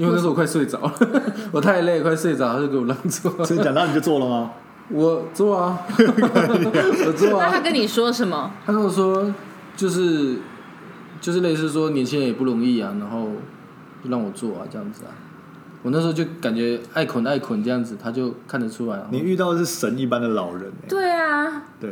[0.00, 0.92] 因为那时候我快睡着了，
[1.52, 3.44] 我太累快睡着，他就给我让座。
[3.44, 4.50] 所以讲到你就做了吗？
[4.88, 5.78] 我坐啊，
[7.06, 7.46] 我坐啊。
[7.46, 8.50] 那他跟你说什么？
[8.64, 9.32] 他跟我说，
[9.76, 10.38] 就是
[11.20, 13.28] 就是类似说年轻人也不容易啊，然后
[14.02, 15.12] 就让我做啊这样子啊。
[15.82, 19.06] 我那时候就感觉爱捆爱捆这样子，他就看得出来啊。
[19.10, 21.90] 你遇到的是神一般的老人、欸，对啊，对，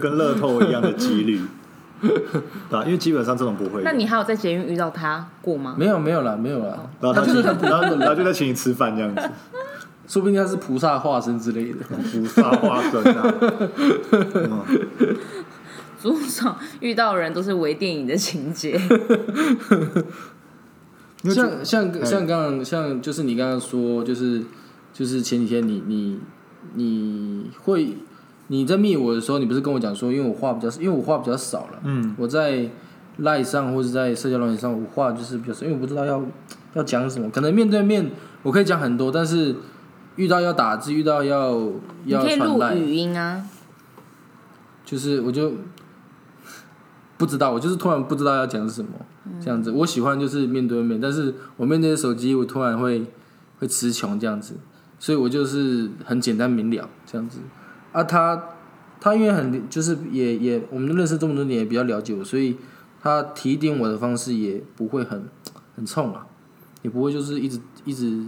[0.00, 1.40] 跟乐透一样的几率，
[2.70, 3.82] 对啊，因为基本上这种不会。
[3.82, 5.74] 那你还有在捷运遇到他过吗？
[5.78, 9.22] 没有没有啦，没有啦，然后他就 然后然后就在请你吃饭这样子，
[10.06, 11.78] 说不定他是菩萨化身之类的。
[11.88, 13.34] 菩萨化身啊，
[14.70, 15.16] 嗯
[16.02, 18.78] 路上遇到的人都是微电影的情节。
[21.30, 24.42] 像像哎像刚刚像就是你刚刚说，就是
[24.92, 26.20] 就是前几天你你
[26.74, 27.96] 你会
[28.48, 32.68] 你在密我的时候，你不是跟我讲说，因为我话比较因为我话比较少了，嗯，我在
[33.18, 36.22] 赖上或者在社交软件上，我话就是比较少，因为我不知道要
[36.74, 38.10] 要讲什么，可能面对面
[38.42, 39.56] 我可以讲很多，但是
[40.16, 41.58] 遇到要打字，遇到要
[42.04, 43.42] 要可以录传赖，语音啊，
[44.84, 45.52] 就是我就
[47.16, 48.90] 不知道，我就是突然不知道要讲什么，
[49.40, 49.70] 这样子。
[49.70, 53.06] 我喜欢就是面对面，但是我面对手机，我突然会
[53.60, 54.56] 会词穷这样子，
[54.98, 57.38] 所以我就是很简单明了这样子。
[57.94, 58.50] 啊，他
[59.00, 62.56] 他因为很就是也也我们认识这么多年，也比较了解我，所以
[63.00, 65.28] 他提点我的方式也不会很
[65.76, 66.26] 很冲啊，
[66.82, 68.24] 也不会就是一直一直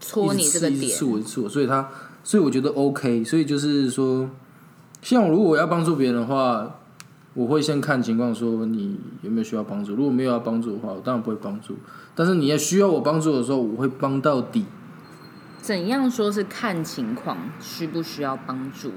[0.00, 1.04] 戳你这个点一直刺。
[1.04, 1.88] 我，刺我，所以他，
[2.22, 4.30] 所以我觉得 OK，所以就是说，
[5.02, 6.76] 像如果我要帮助别人的话，
[7.34, 9.94] 我会先看情况，说你有没有需要帮助。
[9.94, 11.76] 如果没有要帮助的话，我当然不会帮助。
[12.14, 14.64] 但是你要需要我帮助的时候，我会帮到底。
[15.60, 18.92] 怎样说是看情况，需不需要帮助？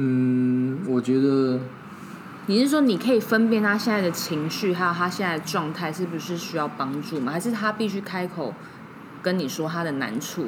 [0.00, 1.58] 嗯，我觉得
[2.46, 7.32] 你是说你可以分辨他现在的情绪，还有他现在的状态是不是需要帮助吗？
[7.32, 8.54] 还是他必须开口
[9.20, 10.44] 跟你说他的难处？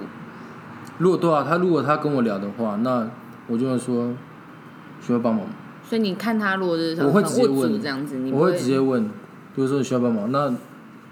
[0.98, 3.10] 如果对啊，他如果他跟我聊的话，那
[3.48, 4.14] 我就会说
[5.00, 5.50] 需要帮忙吗，
[5.82, 9.08] 所以你看他如果是很我会直接问这样子，你我会直接问，
[9.56, 10.48] 比如说你需要帮忙，那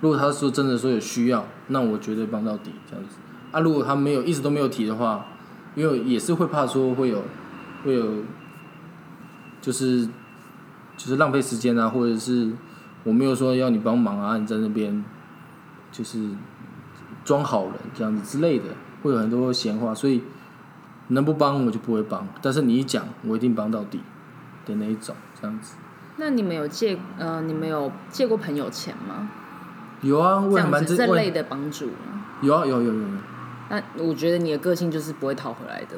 [0.01, 3.17] 如果他说真的说有需要，那我绝对帮到底这样子。
[3.51, 5.27] 啊，如果他没有一直都没有提的话，
[5.75, 7.25] 因为也是会怕说会有
[7.85, 8.23] 会有，
[9.61, 10.07] 就是
[10.97, 12.53] 就是浪费时间啊，或者是
[13.05, 15.05] 我没有说要你帮忙啊，你在那边
[15.93, 16.31] 就是
[17.25, 18.65] 装好人这样子之类的，
[19.03, 20.23] 会有很多闲话，所以
[21.09, 24.01] 能不帮我就不会帮，但是你一讲，我一定帮到底
[24.67, 25.77] 的那一种这样子。
[26.17, 29.31] 那你们有借呃，你们有借过朋友钱吗？
[30.03, 31.91] 有啊，我蛮这类的帮助？
[32.43, 33.09] 有啊，有有有有。
[33.71, 35.97] 那我觉得你的个性就是不会讨回来的。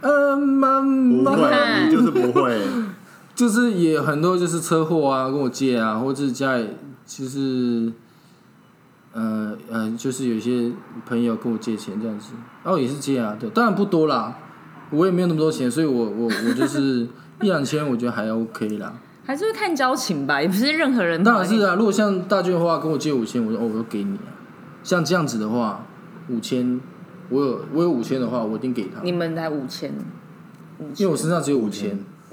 [0.00, 2.60] 嗯，蛮不会，你就是不会。
[3.34, 6.66] 就是也有很多就是车祸啊，跟我借啊，或者是家里
[7.06, 7.92] 就是，
[9.12, 10.72] 呃呃，就是有一些
[11.06, 12.32] 朋友跟我借钱这样子，
[12.64, 14.34] 然后也是借啊，对，当然不多啦，
[14.90, 17.06] 我也没有那么多钱，所以我我我就是
[17.40, 18.92] 一两千，我觉得还 OK 啦。
[19.24, 21.22] 还是会看交情吧，也不是任何人。
[21.22, 24.34] 当然是啊，如果像大俊的话跟我借五千，我说哦，我就给你啊。
[24.82, 25.84] 像这样子的话，
[26.28, 26.80] 五千，
[27.30, 29.00] 我有我有五千的话，我一定给他。
[29.02, 29.92] 你们才五千，
[30.96, 31.98] 因为我身上只有五千，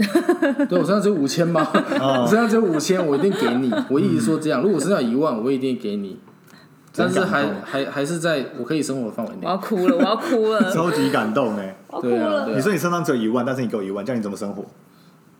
[0.67, 1.67] 对我身上只有五千嘛，
[2.21, 3.71] 我身上只有五千，我一定给你。
[3.89, 6.19] 我一直说这样，如果我身上有一万，我一定给你。
[6.97, 9.39] 但是还还还是在我可以生活的范围内。
[9.43, 11.75] 我要哭了，我要哭了， 超级感动哎！
[12.01, 14.63] 对啊你说你身上只有一万，但是你给我一万，这样你怎么生活？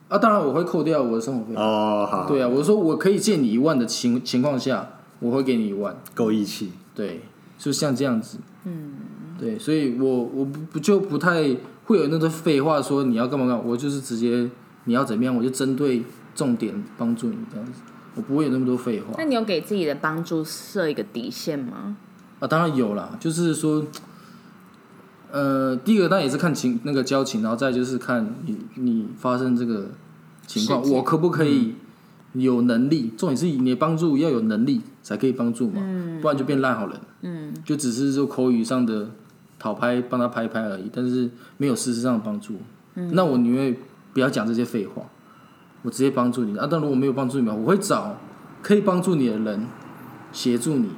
[0.10, 1.54] 啊，当然我会扣掉我的生活费。
[1.56, 4.86] 哦，好，对啊，我说我可以借你一万的情情况下，
[5.20, 5.96] 我会给你一万。
[6.13, 6.74] 够义气。
[6.94, 7.22] 对，
[7.58, 8.39] 就像这样子。
[8.65, 8.96] 嗯。
[9.38, 14.50] 对，所以我我不不就不太会有那种废话说你要干嘛干嘛，我就是直接
[14.86, 17.82] 你要怎么样，我就针对重点帮助你这样子，
[18.15, 19.13] 我不会有那么多废话。
[19.17, 21.98] 那你有给自己的帮助设一个底线吗？
[22.39, 23.86] 啊，当然有啦，就是说，
[25.32, 29.89] 呃，第一个当然也是看情那个交情，然后再就是看你你发生这个
[30.48, 31.76] 情况，我可不可以
[32.34, 33.12] 有能力？
[33.17, 35.82] 重点是你的帮助要有能力才可以帮助嘛，
[36.21, 37.00] 不然就变烂好人。
[37.21, 39.10] 嗯，就只是说口语上的
[39.65, 42.54] 讨拍，帮他拍一拍而已，但是没有事实上的帮助。
[43.13, 43.75] 那我宁愿
[44.13, 45.01] 不要讲这些废话，
[45.82, 46.67] 我直接帮助你啊。
[46.69, 48.15] 但如果没有帮助你们，我会找
[48.62, 49.65] 可以帮助你的人
[50.32, 50.89] 协助你，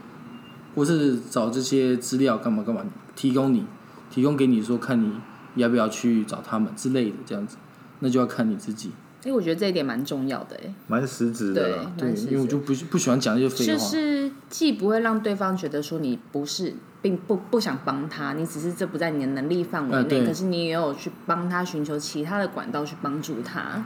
[0.75, 2.83] 或是找这些资料干嘛干嘛，
[3.15, 3.63] 提供你，
[4.11, 5.13] 提供给你说看你
[5.55, 7.55] 要不要去找他们之类的，这样子，
[7.99, 8.91] 那就要看你自己。
[9.23, 13.79] 因为我觉得这一点蛮重要的哎，蛮实质的对因为我就不不喜欢讲这些废话就。
[13.79, 16.75] 是既不会让对方觉得说你不是，
[17.07, 23.81] 并不不想帮他，你只是这不在你的能力范围内，呃可是你也有去帮他寻求其他的管道去帮助他。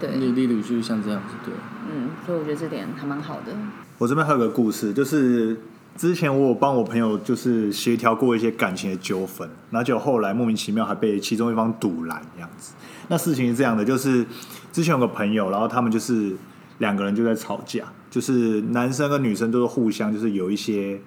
[0.00, 1.52] 对，例例如就是像这样子，对。
[1.90, 3.52] 嗯，所以我觉得这点还蛮好的。
[3.98, 5.60] 我这边还有个故事，就是
[5.94, 12.72] 之前我有帮我朋友就是协调过一些感情的纠纷，然后就后来莫名其妙还被其中一方堵拦这样子。
[13.08, 14.24] 那事情是这样的，就是
[14.72, 16.34] 之前有个朋友，然后他们就是
[16.78, 20.98] 两个人就在吵架，就是男生跟女生都是互相就是有一些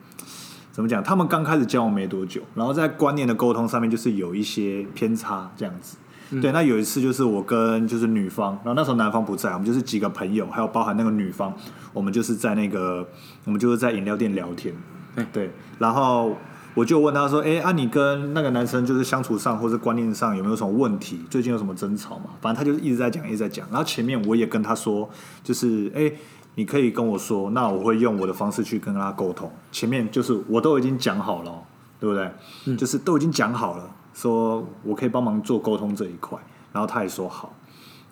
[0.75, 5.95] 怎么讲，他们刚开始交往没多久，然后在观念的沟通上面就是有一些偏差这样子。
[6.41, 11.53] 对，那有一次就是我跟就是女方，然后那时候男方不在，我们就是几个朋友，还有包含那个女方，
[11.93, 13.07] 我们就是在那个
[13.45, 14.75] 我们就是在饮料店聊天，
[15.15, 16.35] 对对，然后
[16.73, 21.21] 我就问他说，哎、啊你跟那个男生就是相处上或是观念上有没有什么问题？
[21.29, 22.31] 最近有什么争吵嘛？
[22.41, 23.65] 反正他就是一直在讲，一直在讲。
[23.69, 25.09] 然后前面我也跟他说，
[25.41, 26.11] 就是哎、
[26.55, 29.51] 你可以跟我说，那我会用我的方式去跟他沟通。
[29.71, 31.63] 前面就是我都已经讲好了哦，
[31.99, 32.75] 对不对？
[32.75, 36.37] 就是都已经讲好了，说我可以帮忙做沟通这一块，
[36.73, 37.53] 然后他也说好，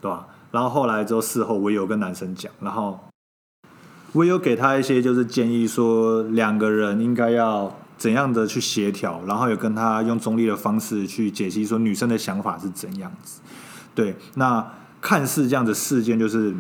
[0.02, 0.28] 对吧？
[0.52, 3.00] 然后后来之后事后我也有跟男生讲，然后
[4.12, 13.42] 我也有给他一些就是建议，说两个人应该要怎样的去协调，然后有跟他用中立的方式去解析说女生的想法是怎样子。
[13.96, 14.68] 对，那
[15.02, 16.56] 看似这样的事件就是哇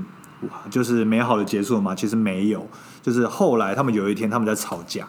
[0.70, 2.68] 就是美好的结束了嘛，其实没有，
[3.02, 5.08] 就是后来他们有一天他们在吵架。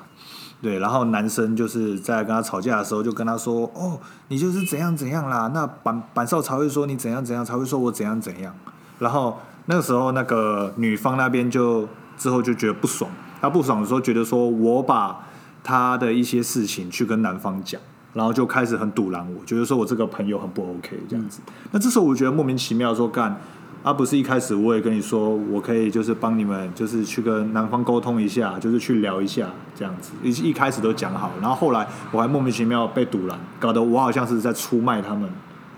[0.62, 8.54] 对，然后男生就是在跟他吵架的时候，就跟他说：“哦，你就是怎样怎样啦。”那板板少才会说你怎样怎样，才会说我怎样怎样。
[8.98, 13.10] 然后那个时候，那个女方那边就之后就觉得不爽，
[13.42, 15.26] 她不爽的时候，觉得说我把
[15.62, 17.78] 她的一些事情去跟男方讲，
[18.14, 21.40] 然后就开始很堵拦我，觉得说我这个朋友很不 OK 这样子。
[21.72, 23.38] 那这时候我觉得莫名其妙说干。
[23.84, 30.12] 啊，不是一开始我也跟你说，我可以就是帮你们，就是去跟男方沟通一下，就是去聊一下这样子。
[30.22, 35.28] 一一开始都讲好，然后后来我还莫名其妙被堵拦，搞得我好像是在出卖他们，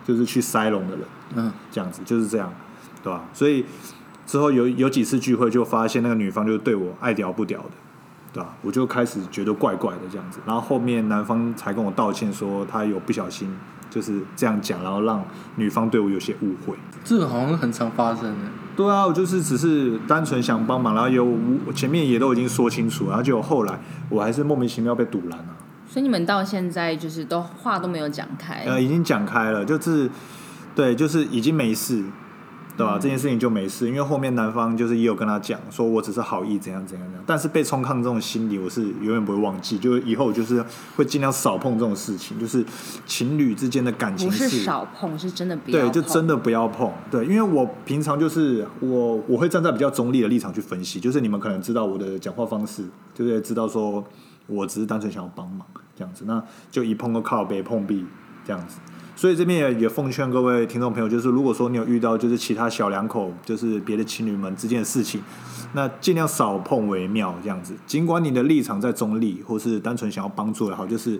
[0.07, 2.49] 就是去塞龙的人，嗯，这样子就是这样，
[3.03, 3.25] 对吧？
[3.35, 3.66] 所以
[4.25, 7.71] 之后有有几次聚会，就发现那个女方就对我爱屌不屌的，
[8.33, 8.55] 对吧？
[8.62, 13.53] 我就开始觉得怪怪的这样子，然后后面男方才跟我道歉说他有不小心
[13.90, 15.25] 就是这样讲，然后让
[15.57, 16.77] 女方对我有些误会。
[17.05, 18.38] 这个好像很常发生的。
[18.77, 21.25] 对啊，我就是只是单纯想帮忙，然后有
[21.66, 23.79] 我前面也都已经说清楚，然后结果后来
[24.11, 25.57] 我还是莫名其妙被堵拦了、
[25.88, 30.11] 所以你们到现在就是都话都没有讲开，呃，已经讲开了，就是
[30.75, 32.05] 对，就是已经没事，
[32.76, 32.98] 对吧？
[33.00, 40.62] 这件事情就没事，因为后面男方就是也有跟他讲，说我只是好意，怎样怎样怎样，但是被冲抗这种心理，我是永远不会忘记，就是以后就是
[40.94, 42.64] 会尽量少碰这种事情，就是
[43.06, 46.92] 情侣之间的感情不是少碰，是真的不要对，就真的不要碰。
[47.10, 52.84] 对，因为我平常就是我我会站在比较中立的立场去分析，就是你们可能知道我的讲话方式，
[53.14, 54.04] 就是知道说
[54.46, 58.04] 我只是单纯想要帮忙这样子，那就一碰个靠背碰壁
[58.44, 58.78] 这样子。
[59.16, 65.22] 所以这边也也奉劝各位听众朋友，就是如果说你有遇到就是其他小两口，就是别的情侣们之间的事情，
[65.72, 67.74] 那尽量少碰为妙这样子。
[67.87, 71.18] 尽管你的立场在中立，或是单纯想要帮助也好，就是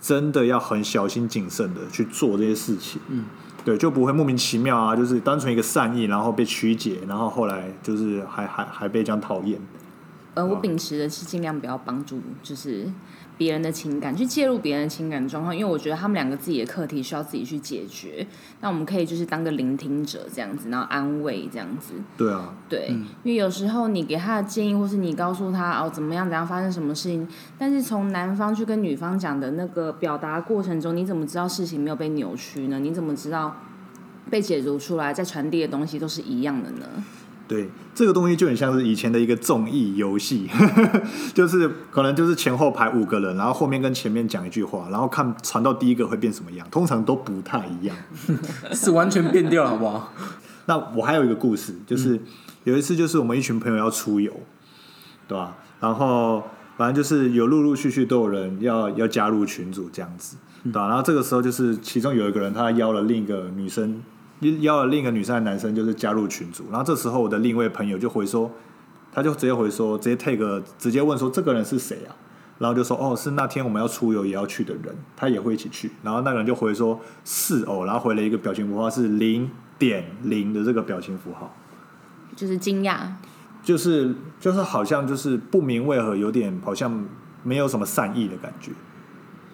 [0.00, 3.00] 真的要很小心谨慎的去做这些事情。
[3.08, 3.26] 嗯，
[3.64, 9.60] 对，就不会莫名其妙啊，就是单纯一个善意，然后被曲解，然后后来就是还还还被这样讨厌。
[10.34, 12.90] 呃，我啊秉持的是尽量不要帮助，就是
[13.38, 18.26] 别人的情感，去介入别人的情感状况，因为我觉得他们两个自己的课题需要自己去解决。
[18.60, 21.94] 那我们可以就是当个聆听者这样子，然后安慰这样子。
[22.16, 22.88] 对啊，对，
[23.22, 27.26] 因为有时候你给他的建议，或是你告诉他哦怎么样怎样发生什么事情，
[27.56, 32.80] 但是从男方去跟女方讲的那个表达过程中，你怎么知道事情没有被扭曲呢？
[32.80, 33.56] 你怎么知道
[34.28, 36.86] 被解读出来，在传递的东西都是一样的呢？
[37.48, 40.46] 对，这个东西就很像是以前的一个综艺游戏，
[41.34, 47.96] 就是可能就是前后排五个人，然后后面跟前面讲一句话，然后看传到第一个会变什么样，通常都不太一样。
[48.72, 50.12] 是完全变掉了，好不好？
[50.66, 52.20] 那我还有一个故事，就是
[52.64, 54.30] 有一次就是我们一群朋友要出游，
[55.26, 55.56] 对吧？
[55.80, 56.42] 然后
[56.76, 64.02] 反正就是有陆陆续续都有人要要加入群组这样子，对吧、然后这个时候就是其中有一个人他邀了另一个女生，
[64.60, 68.50] 邀了另一个女生的男生就是加入群组，然后这时候我的另一位朋友就回说，
[69.12, 72.14] 他就直接回说，直接 take 直接问说这个人是谁啊？
[72.58, 75.90] 然后就说哦，是那天我们要出游也要去的人，他也会一起去。
[76.02, 81.54] 然后那个人就回说是哦，然后回了一个表情符号是零点零的这个表情符号，
[82.34, 83.12] 就是惊讶，
[83.62, 87.06] 就是就是好像就是不明为何，有点好像
[87.44, 88.72] 没有什么善意的感觉，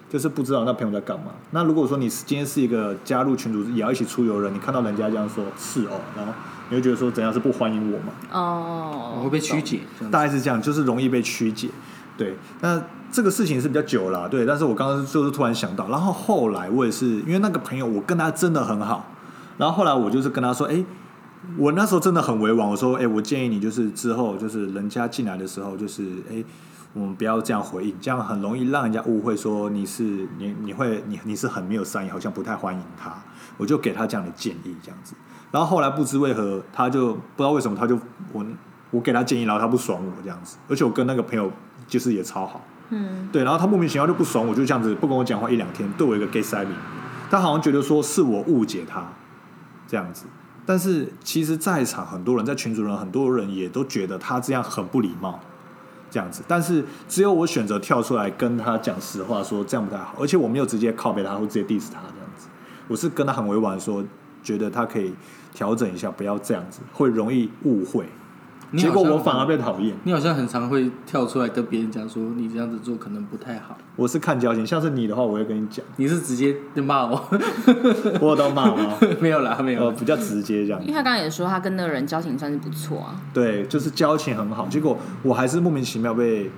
[0.09, 1.31] 就是不知道那朋友在干嘛。
[1.51, 6.31] 那如果说你今天是一个加入群组也要一起出游的人，你看到人家这样说是哦，然后
[6.69, 8.13] 你会觉得说怎样是不欢迎我嘛？
[8.31, 9.81] 哦，我会被曲解，
[10.11, 11.69] 大概是这样，就是容易被曲解。
[12.17, 12.81] 对，那
[13.11, 14.45] 这个事情是比较久了，对。
[14.45, 19.05] 但是我刚刚就是突然想到，然后后来我也是因为那个朋友，我跟他真的很好，
[19.57, 20.81] 然后后来我就是跟他说，哎，
[21.57, 26.41] 我那时候真的很委婉，我说，哎，我建议你就是之后就是人家进来的时候，就是哎，
[26.95, 30.03] 我们不要这样回应，这样很容易让人家误会说你是
[30.37, 33.13] 你你会你你是很没有善意，好像不太欢迎他。
[33.57, 35.13] 我就给他这样的建议，这样子。
[35.51, 37.99] 然后后来不知为何，他就不知道为什么，他就
[38.31, 38.45] 我
[38.91, 41.51] 我给他建议，然后他不爽我这样子，而且我跟那个朋友
[41.85, 46.41] 就是也超好，嗯，对，然后他莫名其妙就不爽我，就这样子不跟我讲话一两天，对我一个 gay
[47.29, 49.05] 他好像觉得说是我误解他
[49.87, 50.25] 这样子，
[50.65, 55.39] 但是其实在场很多人在群主人很多人也都觉得他这样很不礼貌。
[56.09, 62.47] 这样子，但是只有我选择跳出来跟他讲实话，说这样不太好，而且我没有直接靠背他或直接 diss 他这样子，
[62.87, 64.03] 我是跟他很委婉说，
[64.43, 65.13] 觉得他可以
[65.53, 68.05] 调整一下，不要这样子，会容易误会。
[68.81, 69.95] 结果我反而被讨厌。
[70.03, 77.29] 你好像很常会跳出来跟别人讲说你这样子做可能不太好，我是看交情，像是你的话，我会跟你讲，你是直接就骂我，
[78.21, 78.97] 我有都骂吗？
[79.19, 80.93] 没有啦，没有呃，比较直接这样因为。
[80.93, 86.49] 他刚刚也说他跟那个人交情算是不错啊，对，就是交情很好，结果我还是莫名其妙被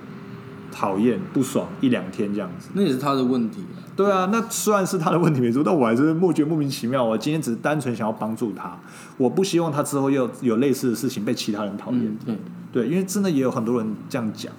[0.70, 2.70] 讨厌、不爽一两天这样子。
[2.74, 3.87] 那也是他的问题啊。
[3.98, 7.02] 对啊，那虽然是他的问题没错，但我还是莫觉莫名其妙。
[7.02, 8.78] 我今天只是单纯想要帮助他，
[9.16, 12.04] 我不希望他之后又有类似的事情被其他人讨厌。
[12.26, 12.38] 嗯，
[12.72, 14.52] 对，对，因为真的也有很多人这样讲，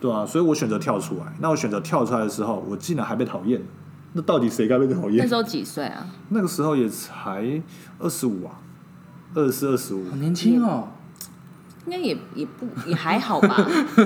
[0.00, 1.32] 对啊，所以我选择跳出来。
[1.38, 3.62] 那我选择跳出来的时候，我竟然还被讨厌，
[4.14, 5.34] 那到底谁该被讨厌那时？
[5.36, 6.04] 候几岁啊？
[6.30, 7.62] 那个时候也才
[8.00, 8.58] 二十五啊，
[9.32, 10.88] 二十四、二十五好，年轻哦，
[11.86, 13.56] 应该也也不也还好吧，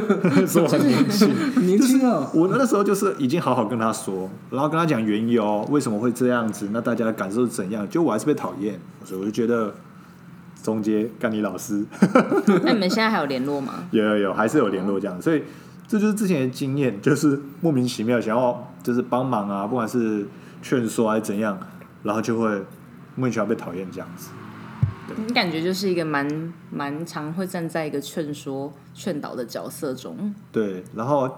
[0.49, 1.67] 说我很年轻。
[1.67, 2.31] 年轻啊。
[2.33, 7.87] 我那时候就是已经好好跟他说，然后跟他讲缘由，为什么会这样子，那大家的感受是怎样？
[7.89, 9.75] 就我还是被讨厌，所以我就觉得
[10.63, 11.85] 中间干你老师
[12.65, 13.75] 那你们现在还有联络吗？
[13.91, 15.43] 有有有，还是有联络这样，所以
[15.87, 20.27] 这就是之前的经验，就是莫名其妙想要就是帮忙啊，不管是
[20.63, 21.59] 劝说还是怎样，
[22.03, 22.49] 然后就会
[23.17, 24.31] 莫名其妙被讨厌这样子。
[25.27, 31.31] 你感觉就是一个蛮蛮常会站在一个劝说、劝导的角色中，对，然后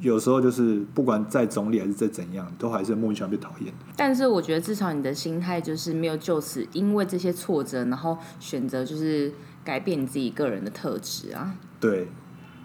[0.00, 3.72] 有时候就是不管再总理还是再怎样，都还是莫名其妙被讨厌。
[3.96, 9.32] 但是我觉得至少你的心态就是没有就此因为这些挫折，然后选择就是
[9.64, 11.54] 改变你自己个人的特质啊。
[11.78, 12.08] 对，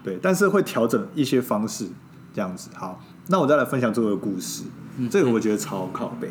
[0.02, 1.86] 对，但是会调整一些方式，
[2.32, 2.70] 这样子。
[2.74, 4.64] 好，那我再来分享这个故事，
[5.08, 6.28] 这个我觉得超靠背。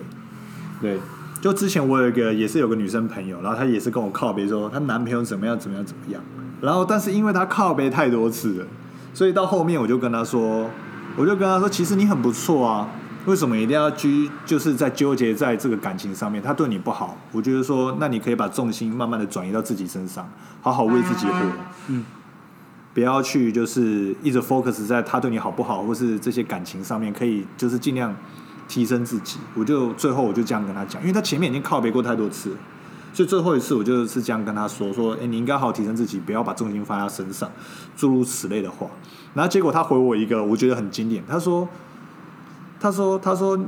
[0.81, 0.99] 对，
[1.43, 6.23] 就之前我有一个也是有个女生朋友，然后她也是跟我靠背说她男朋友怎么样怎么样怎么样，
[6.61, 8.67] 然后但是因为她靠背太多次了，
[9.13, 10.69] 所以到后面我就跟她说，
[11.17, 12.87] 我就跟她说，其实你很不错啊。
[13.25, 16.41] 为什么一定要拘，就是在纠结在这个感情上面？
[16.41, 20.29] 他对你不好，我觉得说，那你可以把重心慢慢的转移到自己身上，
[20.61, 21.33] 好好为自己活。
[21.87, 22.05] 嗯，
[22.93, 28.15] 不要去就是一直 focus 在他对你好不好，或是这些感情上面，可以就是尽量
[28.67, 29.39] 提升自己。
[29.55, 32.57] 我就最后我就这样跟他讲，因为他前面已经靠背过太多次了，
[33.13, 37.49] 所以最后一次我就是这样跟他说说，哎、你应该好好提升自己，不要把重心放在他身上，
[37.95, 38.87] 诸如此类的话。
[39.33, 41.67] 然后结果他回我一个我觉得很经典，他说，
[42.79, 43.59] 他说他说。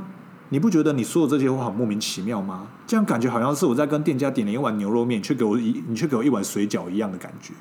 [0.50, 2.68] 你不觉得你说的这些话很莫名其妙吗？
[2.86, 7.52] 这样感觉好像是我在跟店家点了一碗牛肉面，却给我一你却给我一碗水饺一样的感觉。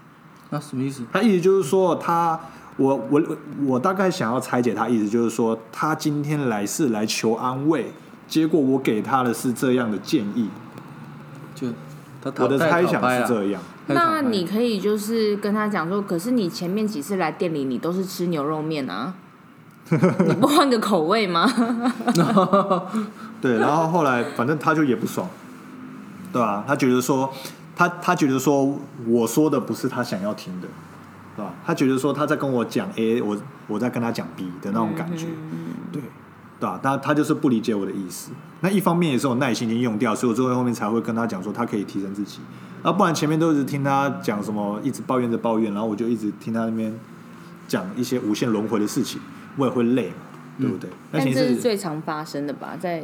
[0.51, 1.03] 那什么意思？
[1.11, 2.39] 他意思就是说，他
[2.77, 3.21] 我我
[3.65, 7.93] 我大概想要拆解他意思，就是说他今天来是来求安慰，
[8.27, 10.49] 结果我给他的是这样的建议，
[11.53, 11.67] 就
[12.21, 13.61] 他我的猜想是这样。
[13.87, 19.13] 那你可以就是跟他讲说，可是你前面几次来店里，你都是吃牛肉面啊，
[19.89, 21.47] 你不换个口味吗？
[23.39, 25.29] 对，然后后来反正他就也不爽，
[26.33, 27.31] 对吧、他觉得说
[27.75, 28.75] 他他觉得说
[29.07, 30.67] 我说的不是他想要听的，
[31.35, 31.53] 对吧？
[31.65, 35.27] 他觉得说他在跟我讲 A，我我在跟他讲 B 的那种感觉，
[35.91, 36.01] 对。
[36.57, 36.79] 对吧？
[36.81, 38.31] 他他就是不理解我的意思。
[38.61, 42.39] 那一方面也是我耐心已经用掉，所以我最后后面才会跟他讲说他可以提升自己。
[42.81, 46.97] 然后不然前面都一直听他讲什么，一直抱怨着抱怨，然后我就一直听他那边
[47.67, 49.19] 讲一些无限轮回的事情，
[49.57, 50.15] 我也会累嘛，
[50.57, 50.89] 对不对？
[51.11, 53.03] 但这是最常发生的吧，在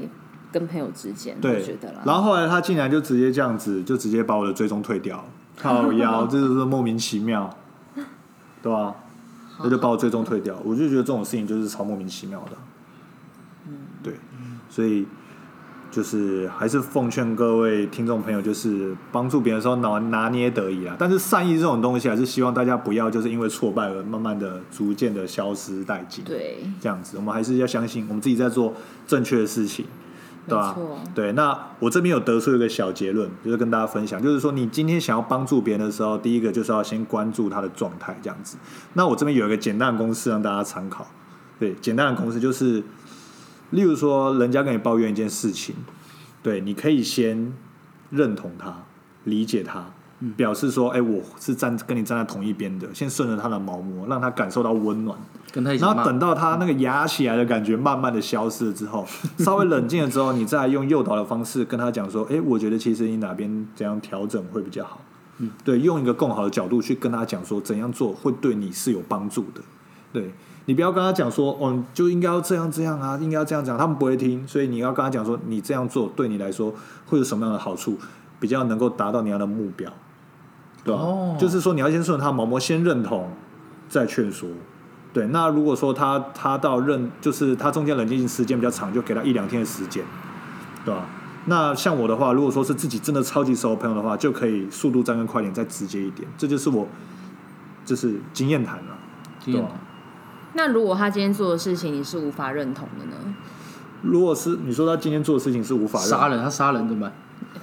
[0.49, 2.01] 跟朋友之间，我对觉得啦。
[2.05, 5.23] 然后后来他竟然就直接这样子，就直接把我的追踪退掉了，
[5.57, 7.53] 靠 腰，这就是莫名其妙，
[8.62, 8.95] 对吧、
[9.59, 12.51] 那就把我追踪退掉，我就觉得这种事情就是超莫名其妙的。
[13.68, 14.16] 嗯对，
[14.70, 15.05] 所以
[15.91, 20.95] 就是还是奉劝各位听众朋友，就是帮助别人的时候拿拿捏得宜啊。
[20.97, 26.24] 但是善意这种东西，还是希望大家不要就是因为挫败而慢慢的、逐渐的消失殆尽。
[26.24, 28.74] 对，这样子，我们还是要相信我们自己在做
[29.05, 29.86] 正确的事情，
[30.47, 30.75] 对吧、
[31.13, 38.57] 对，那我这边有得出一个小结论，就是跟大家分享，就是说你今天想要帮助别人的时候，第一个就是要先关注他的状态，这样子。
[38.93, 41.05] 那我这边有一个简单的公式让大家参考，
[41.59, 42.83] 对，简单的公式就是，
[43.69, 45.75] 例如说人家跟你抱怨一件事情，
[46.41, 47.53] 对，你可以先
[48.09, 48.83] 认同他，
[49.23, 49.91] 理解他。
[50.36, 55.17] 表示说，哎、我是站跟你站在同一边的，先顺着他的毛摸，让他感受到温暖，
[55.51, 59.05] 跟他一起然后等到他那个压起来的感觉慢慢的消失了之后，
[59.39, 65.01] 稍微冷静了之后，你再用诱导的方式跟他讲说，哎，我觉得其实你哪边怎样调整会比较好。
[65.39, 69.61] 嗯，对，用一个更好的角度去跟他讲说怎样做会对你是有帮助的。
[70.13, 70.32] 对。
[70.65, 76.72] 你不要跟他讲说，哦，就应该要这样这样啊，应该要这样讲，他们不会听，所以你要跟他讲说，你这样做对你来说
[77.07, 77.97] 会有什么样的好处，
[78.39, 79.91] 比较能够达到你要的目标，
[80.84, 83.29] 对吧、哦就是说你要先顺着他毛毛，先认同，
[83.89, 84.49] 再劝说。
[85.13, 90.03] 对，那如果说他他到认，就是他中间冷静时间比较长，就给他一两天的时间，
[90.86, 91.05] 对吧？
[91.45, 96.88] 那像我的话，如果说是自己真的超级熟的朋友的话，就可以速度再更快一点，再直接一点，这就是我
[97.84, 98.97] 就是经验谈了，
[99.39, 99.75] 经验对吧？
[100.53, 103.36] 那如果他今天做的事情你是无法认同的呢？
[104.03, 107.13] 如果是你说他今天做的事情是无法认杀人，他杀人怎么办？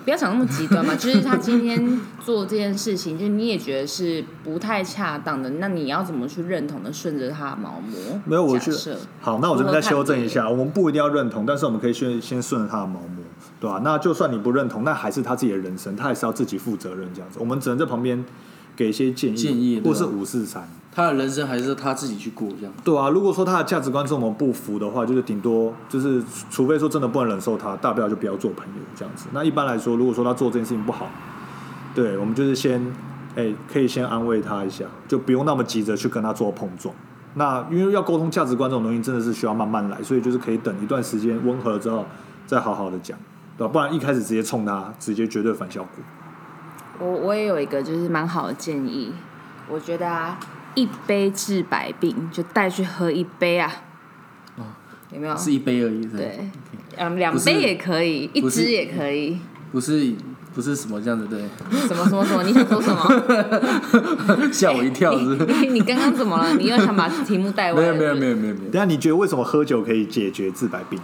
[0.05, 8.21] 不要想那么极端嘛， 就是他今天做这件事情，就你也觉得是不太恰当的，那你要怎么去认同的顺着他的毛摸？
[8.25, 13.23] 没有，我觉得好，那我这边再修正一下，我们不一定要认同，但是我们可以先先顺着他的毛摸，
[13.61, 17.39] 对吧、那就算你不认同，那还是他自己的人生，他还是要自己负责任这样子。
[17.39, 18.25] 我们只能在旁边
[18.75, 20.67] 给一些建议，建议或是五四三。
[20.99, 22.75] 他的人生还是他自己去过这样。
[22.83, 26.21] 对啊，如果说他的价值观跟我们不符的话，就是顶多就是，
[26.51, 29.29] 除非说真的不能忍受他，大不了就不要做朋友这样子。
[29.33, 31.07] 那一般来说，如果说他做这件事情不好，
[31.95, 32.85] 对我们就是先，
[33.37, 36.93] 哎、可以先安慰他一下，就不用那么急着去跟他做碰撞。
[37.35, 42.05] 那因为要沟通价值观这种东西，真的是需要慢慢来，所以就是可以等一段时间温和了之后，
[42.45, 43.17] 再好好的讲，
[43.57, 43.73] 对吧？
[43.73, 45.91] 不然一开始直接冲他，直接绝对反效果。
[46.99, 49.13] 我我也有一个就是蛮好的建议，
[49.69, 50.37] 我觉得啊，
[50.79, 53.83] 一杯治百病，就带去喝一杯啊，
[55.13, 55.37] 有没有？
[55.37, 56.39] 是一杯而已，对，
[56.97, 59.41] 嗯，两杯也可以，一支也可以，
[59.73, 60.15] 不是
[60.55, 61.41] 不是什么这样子，对，
[61.89, 62.45] 什么什么什么？
[62.45, 64.49] 你想说什么？
[64.55, 65.59] 吓我一跳，是不是？
[65.67, 66.55] 你你刚刚怎么了？
[66.55, 67.81] 你又想把题目带歪？
[67.81, 71.01] 没有没有没有没有没有等一，下你觉得为什么喝酒可以解决治百病？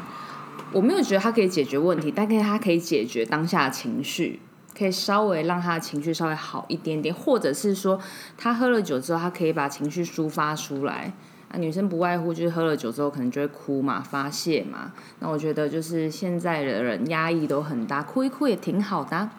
[0.70, 4.40] 我没有觉得它可以解决问题，但可以它可以解决当下的情绪，
[4.76, 8.00] 可以稍微让他的情绪稍微好一点点，或者是说
[8.36, 11.12] 他喝了酒之后，他可以把情绪抒发出来。
[11.48, 14.92] 啊，女生不外乎就是喝了酒之后可能就会哭嘛，发泄嘛。
[15.20, 19.32] 那我觉得就是现在的人压抑都很大，哭一哭也挺好的啊、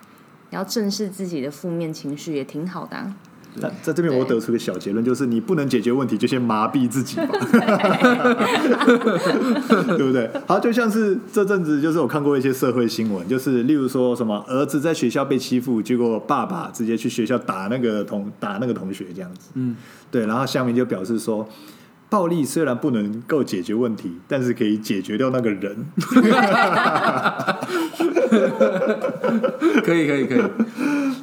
[0.52, 3.12] 要正视自己的负面情绪也挺好的、
[3.60, 7.28] 在在这边我得出个小结论，就是你不能解决问题，就先麻痹自己吧，
[9.98, 10.30] 对不对？
[10.48, 19.76] 好，就像是这阵子，就是我看过一些社会新闻，就是例如说什么儿子在学校被欺负，结果爸爸直接去学校打那个同打那个同学这样子，嗯，
[20.12, 21.48] 对，然后下面就表示说。
[22.08, 25.76] 暴力虽然不能够解决问题，但是可以解决掉那个人。
[29.84, 30.42] 可以可以可以，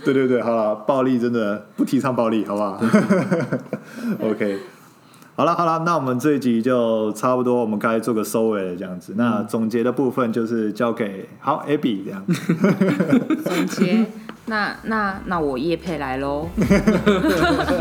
[0.04, 2.80] 对对对，好了，暴力真的不提倡暴力，好不好？
[4.22, 4.58] OK，
[5.36, 9.14] 好了好了，那我们这一集就差不多，我们该做个收尾了，这样子。
[9.16, 12.24] 那总结的部分就是交给好 Abby 这样。
[13.44, 14.06] 总结，
[14.46, 16.48] 那那那我叶配来喽，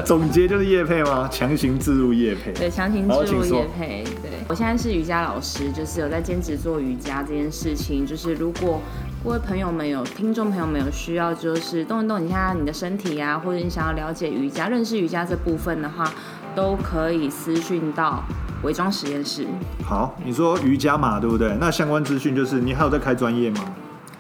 [0.06, 1.28] 总结就是叶配吗？
[1.32, 2.54] 强行置入叶配。
[2.54, 4.04] 对，强行好置入请说业配。
[4.04, 8.06] 对我现在是瑜伽老师，就是有在兼职做瑜伽这件事情。
[8.06, 8.80] 就是如果
[9.24, 16.12] 各位朋友们有听众朋友们有需要，就是动一动一下你的身体啊，或者你想要了解瑜伽、认识瑜伽这部分的话，
[16.56, 18.24] 都可以私讯到
[18.64, 19.46] 伪装实验室。
[19.86, 21.56] 好，你说瑜伽嘛，对不对？
[21.62, 23.62] 那相关资讯就是你还有在开专业吗？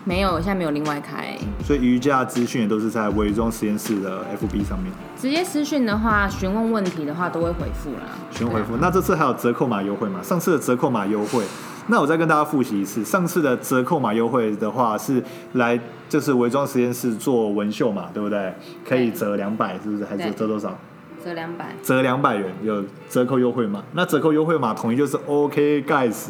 [0.03, 1.35] 没有，现在没有另外开。
[1.65, 8.05] 所以瑜伽资讯也都是在伪装实验室的 FB 上面直接私讯的话，询问问题的话都会回复啦。
[8.29, 8.77] 询回复。
[8.77, 10.19] 那这次还有折扣码优惠吗？
[10.21, 11.43] 上次的折扣码优惠，
[11.91, 13.03] 那我再跟大家复习一次。
[13.03, 15.21] 上次的折扣码优惠的话是
[15.53, 15.77] 来
[16.07, 18.53] 就是伪装实验室做纹绣嘛，对不对？
[18.87, 20.05] 可以折两百，是不是？
[20.05, 20.79] 还是折多少？
[21.21, 21.75] 折两百。
[21.83, 23.83] 折两百元，有折扣优惠码。
[23.91, 26.29] 那折扣优惠码统一就是 OK guys，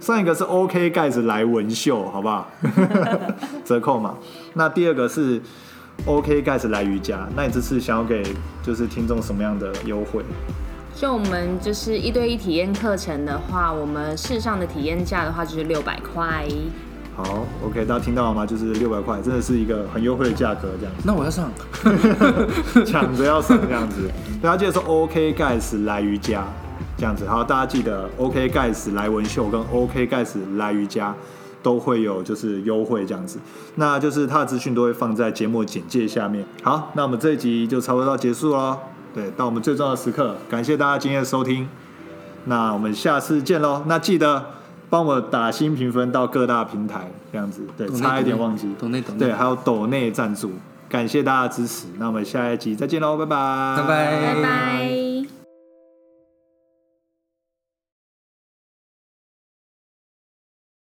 [0.00, 2.48] 上一个是 OK 盖斯来文秀，好不好？
[3.66, 4.14] 折扣码。
[4.54, 5.38] 那第二个是
[6.06, 7.28] OK 盖斯来瑜伽。
[7.36, 8.24] 那你这次想要给
[8.62, 10.24] 就是听众什么样的优惠？
[11.00, 16.46] 就我们就是一对一体验课程的话，我们市上的体验价的话就是六百块。
[17.16, 18.44] 好，OK，大家听到了吗？
[18.44, 21.50] 就是六百块，真的是一个很优惠的价格，这样那我要上，
[22.84, 24.10] 抢着要上这样子。
[24.42, 26.44] 大家记得说 OK guys 来瑜伽
[26.98, 31.14] 这样子，好，大家记得 OK guys 来文秀跟 OK guys 来瑜伽
[31.62, 33.38] 都会有就是优惠这样子。
[33.76, 36.44] 那就是他的资讯都会放在节目简介下面。
[36.62, 38.76] 好，那我们这一集就差不多到结束喽。
[39.14, 41.68] 对，到我们最重要的时刻，感谢大家今天的收听。
[42.44, 43.82] 那我们下次见喽。
[43.86, 44.44] 那记得
[44.88, 47.62] 帮我打新评分到各大平台，这样子。
[47.76, 48.74] 对，差一点忘记。
[48.80, 50.52] 抖内抖内对，还有抖内赞助，
[50.88, 51.86] 感谢大家支持。
[51.98, 55.09] 那我们下一集再见喽，拜拜，拜拜拜拜。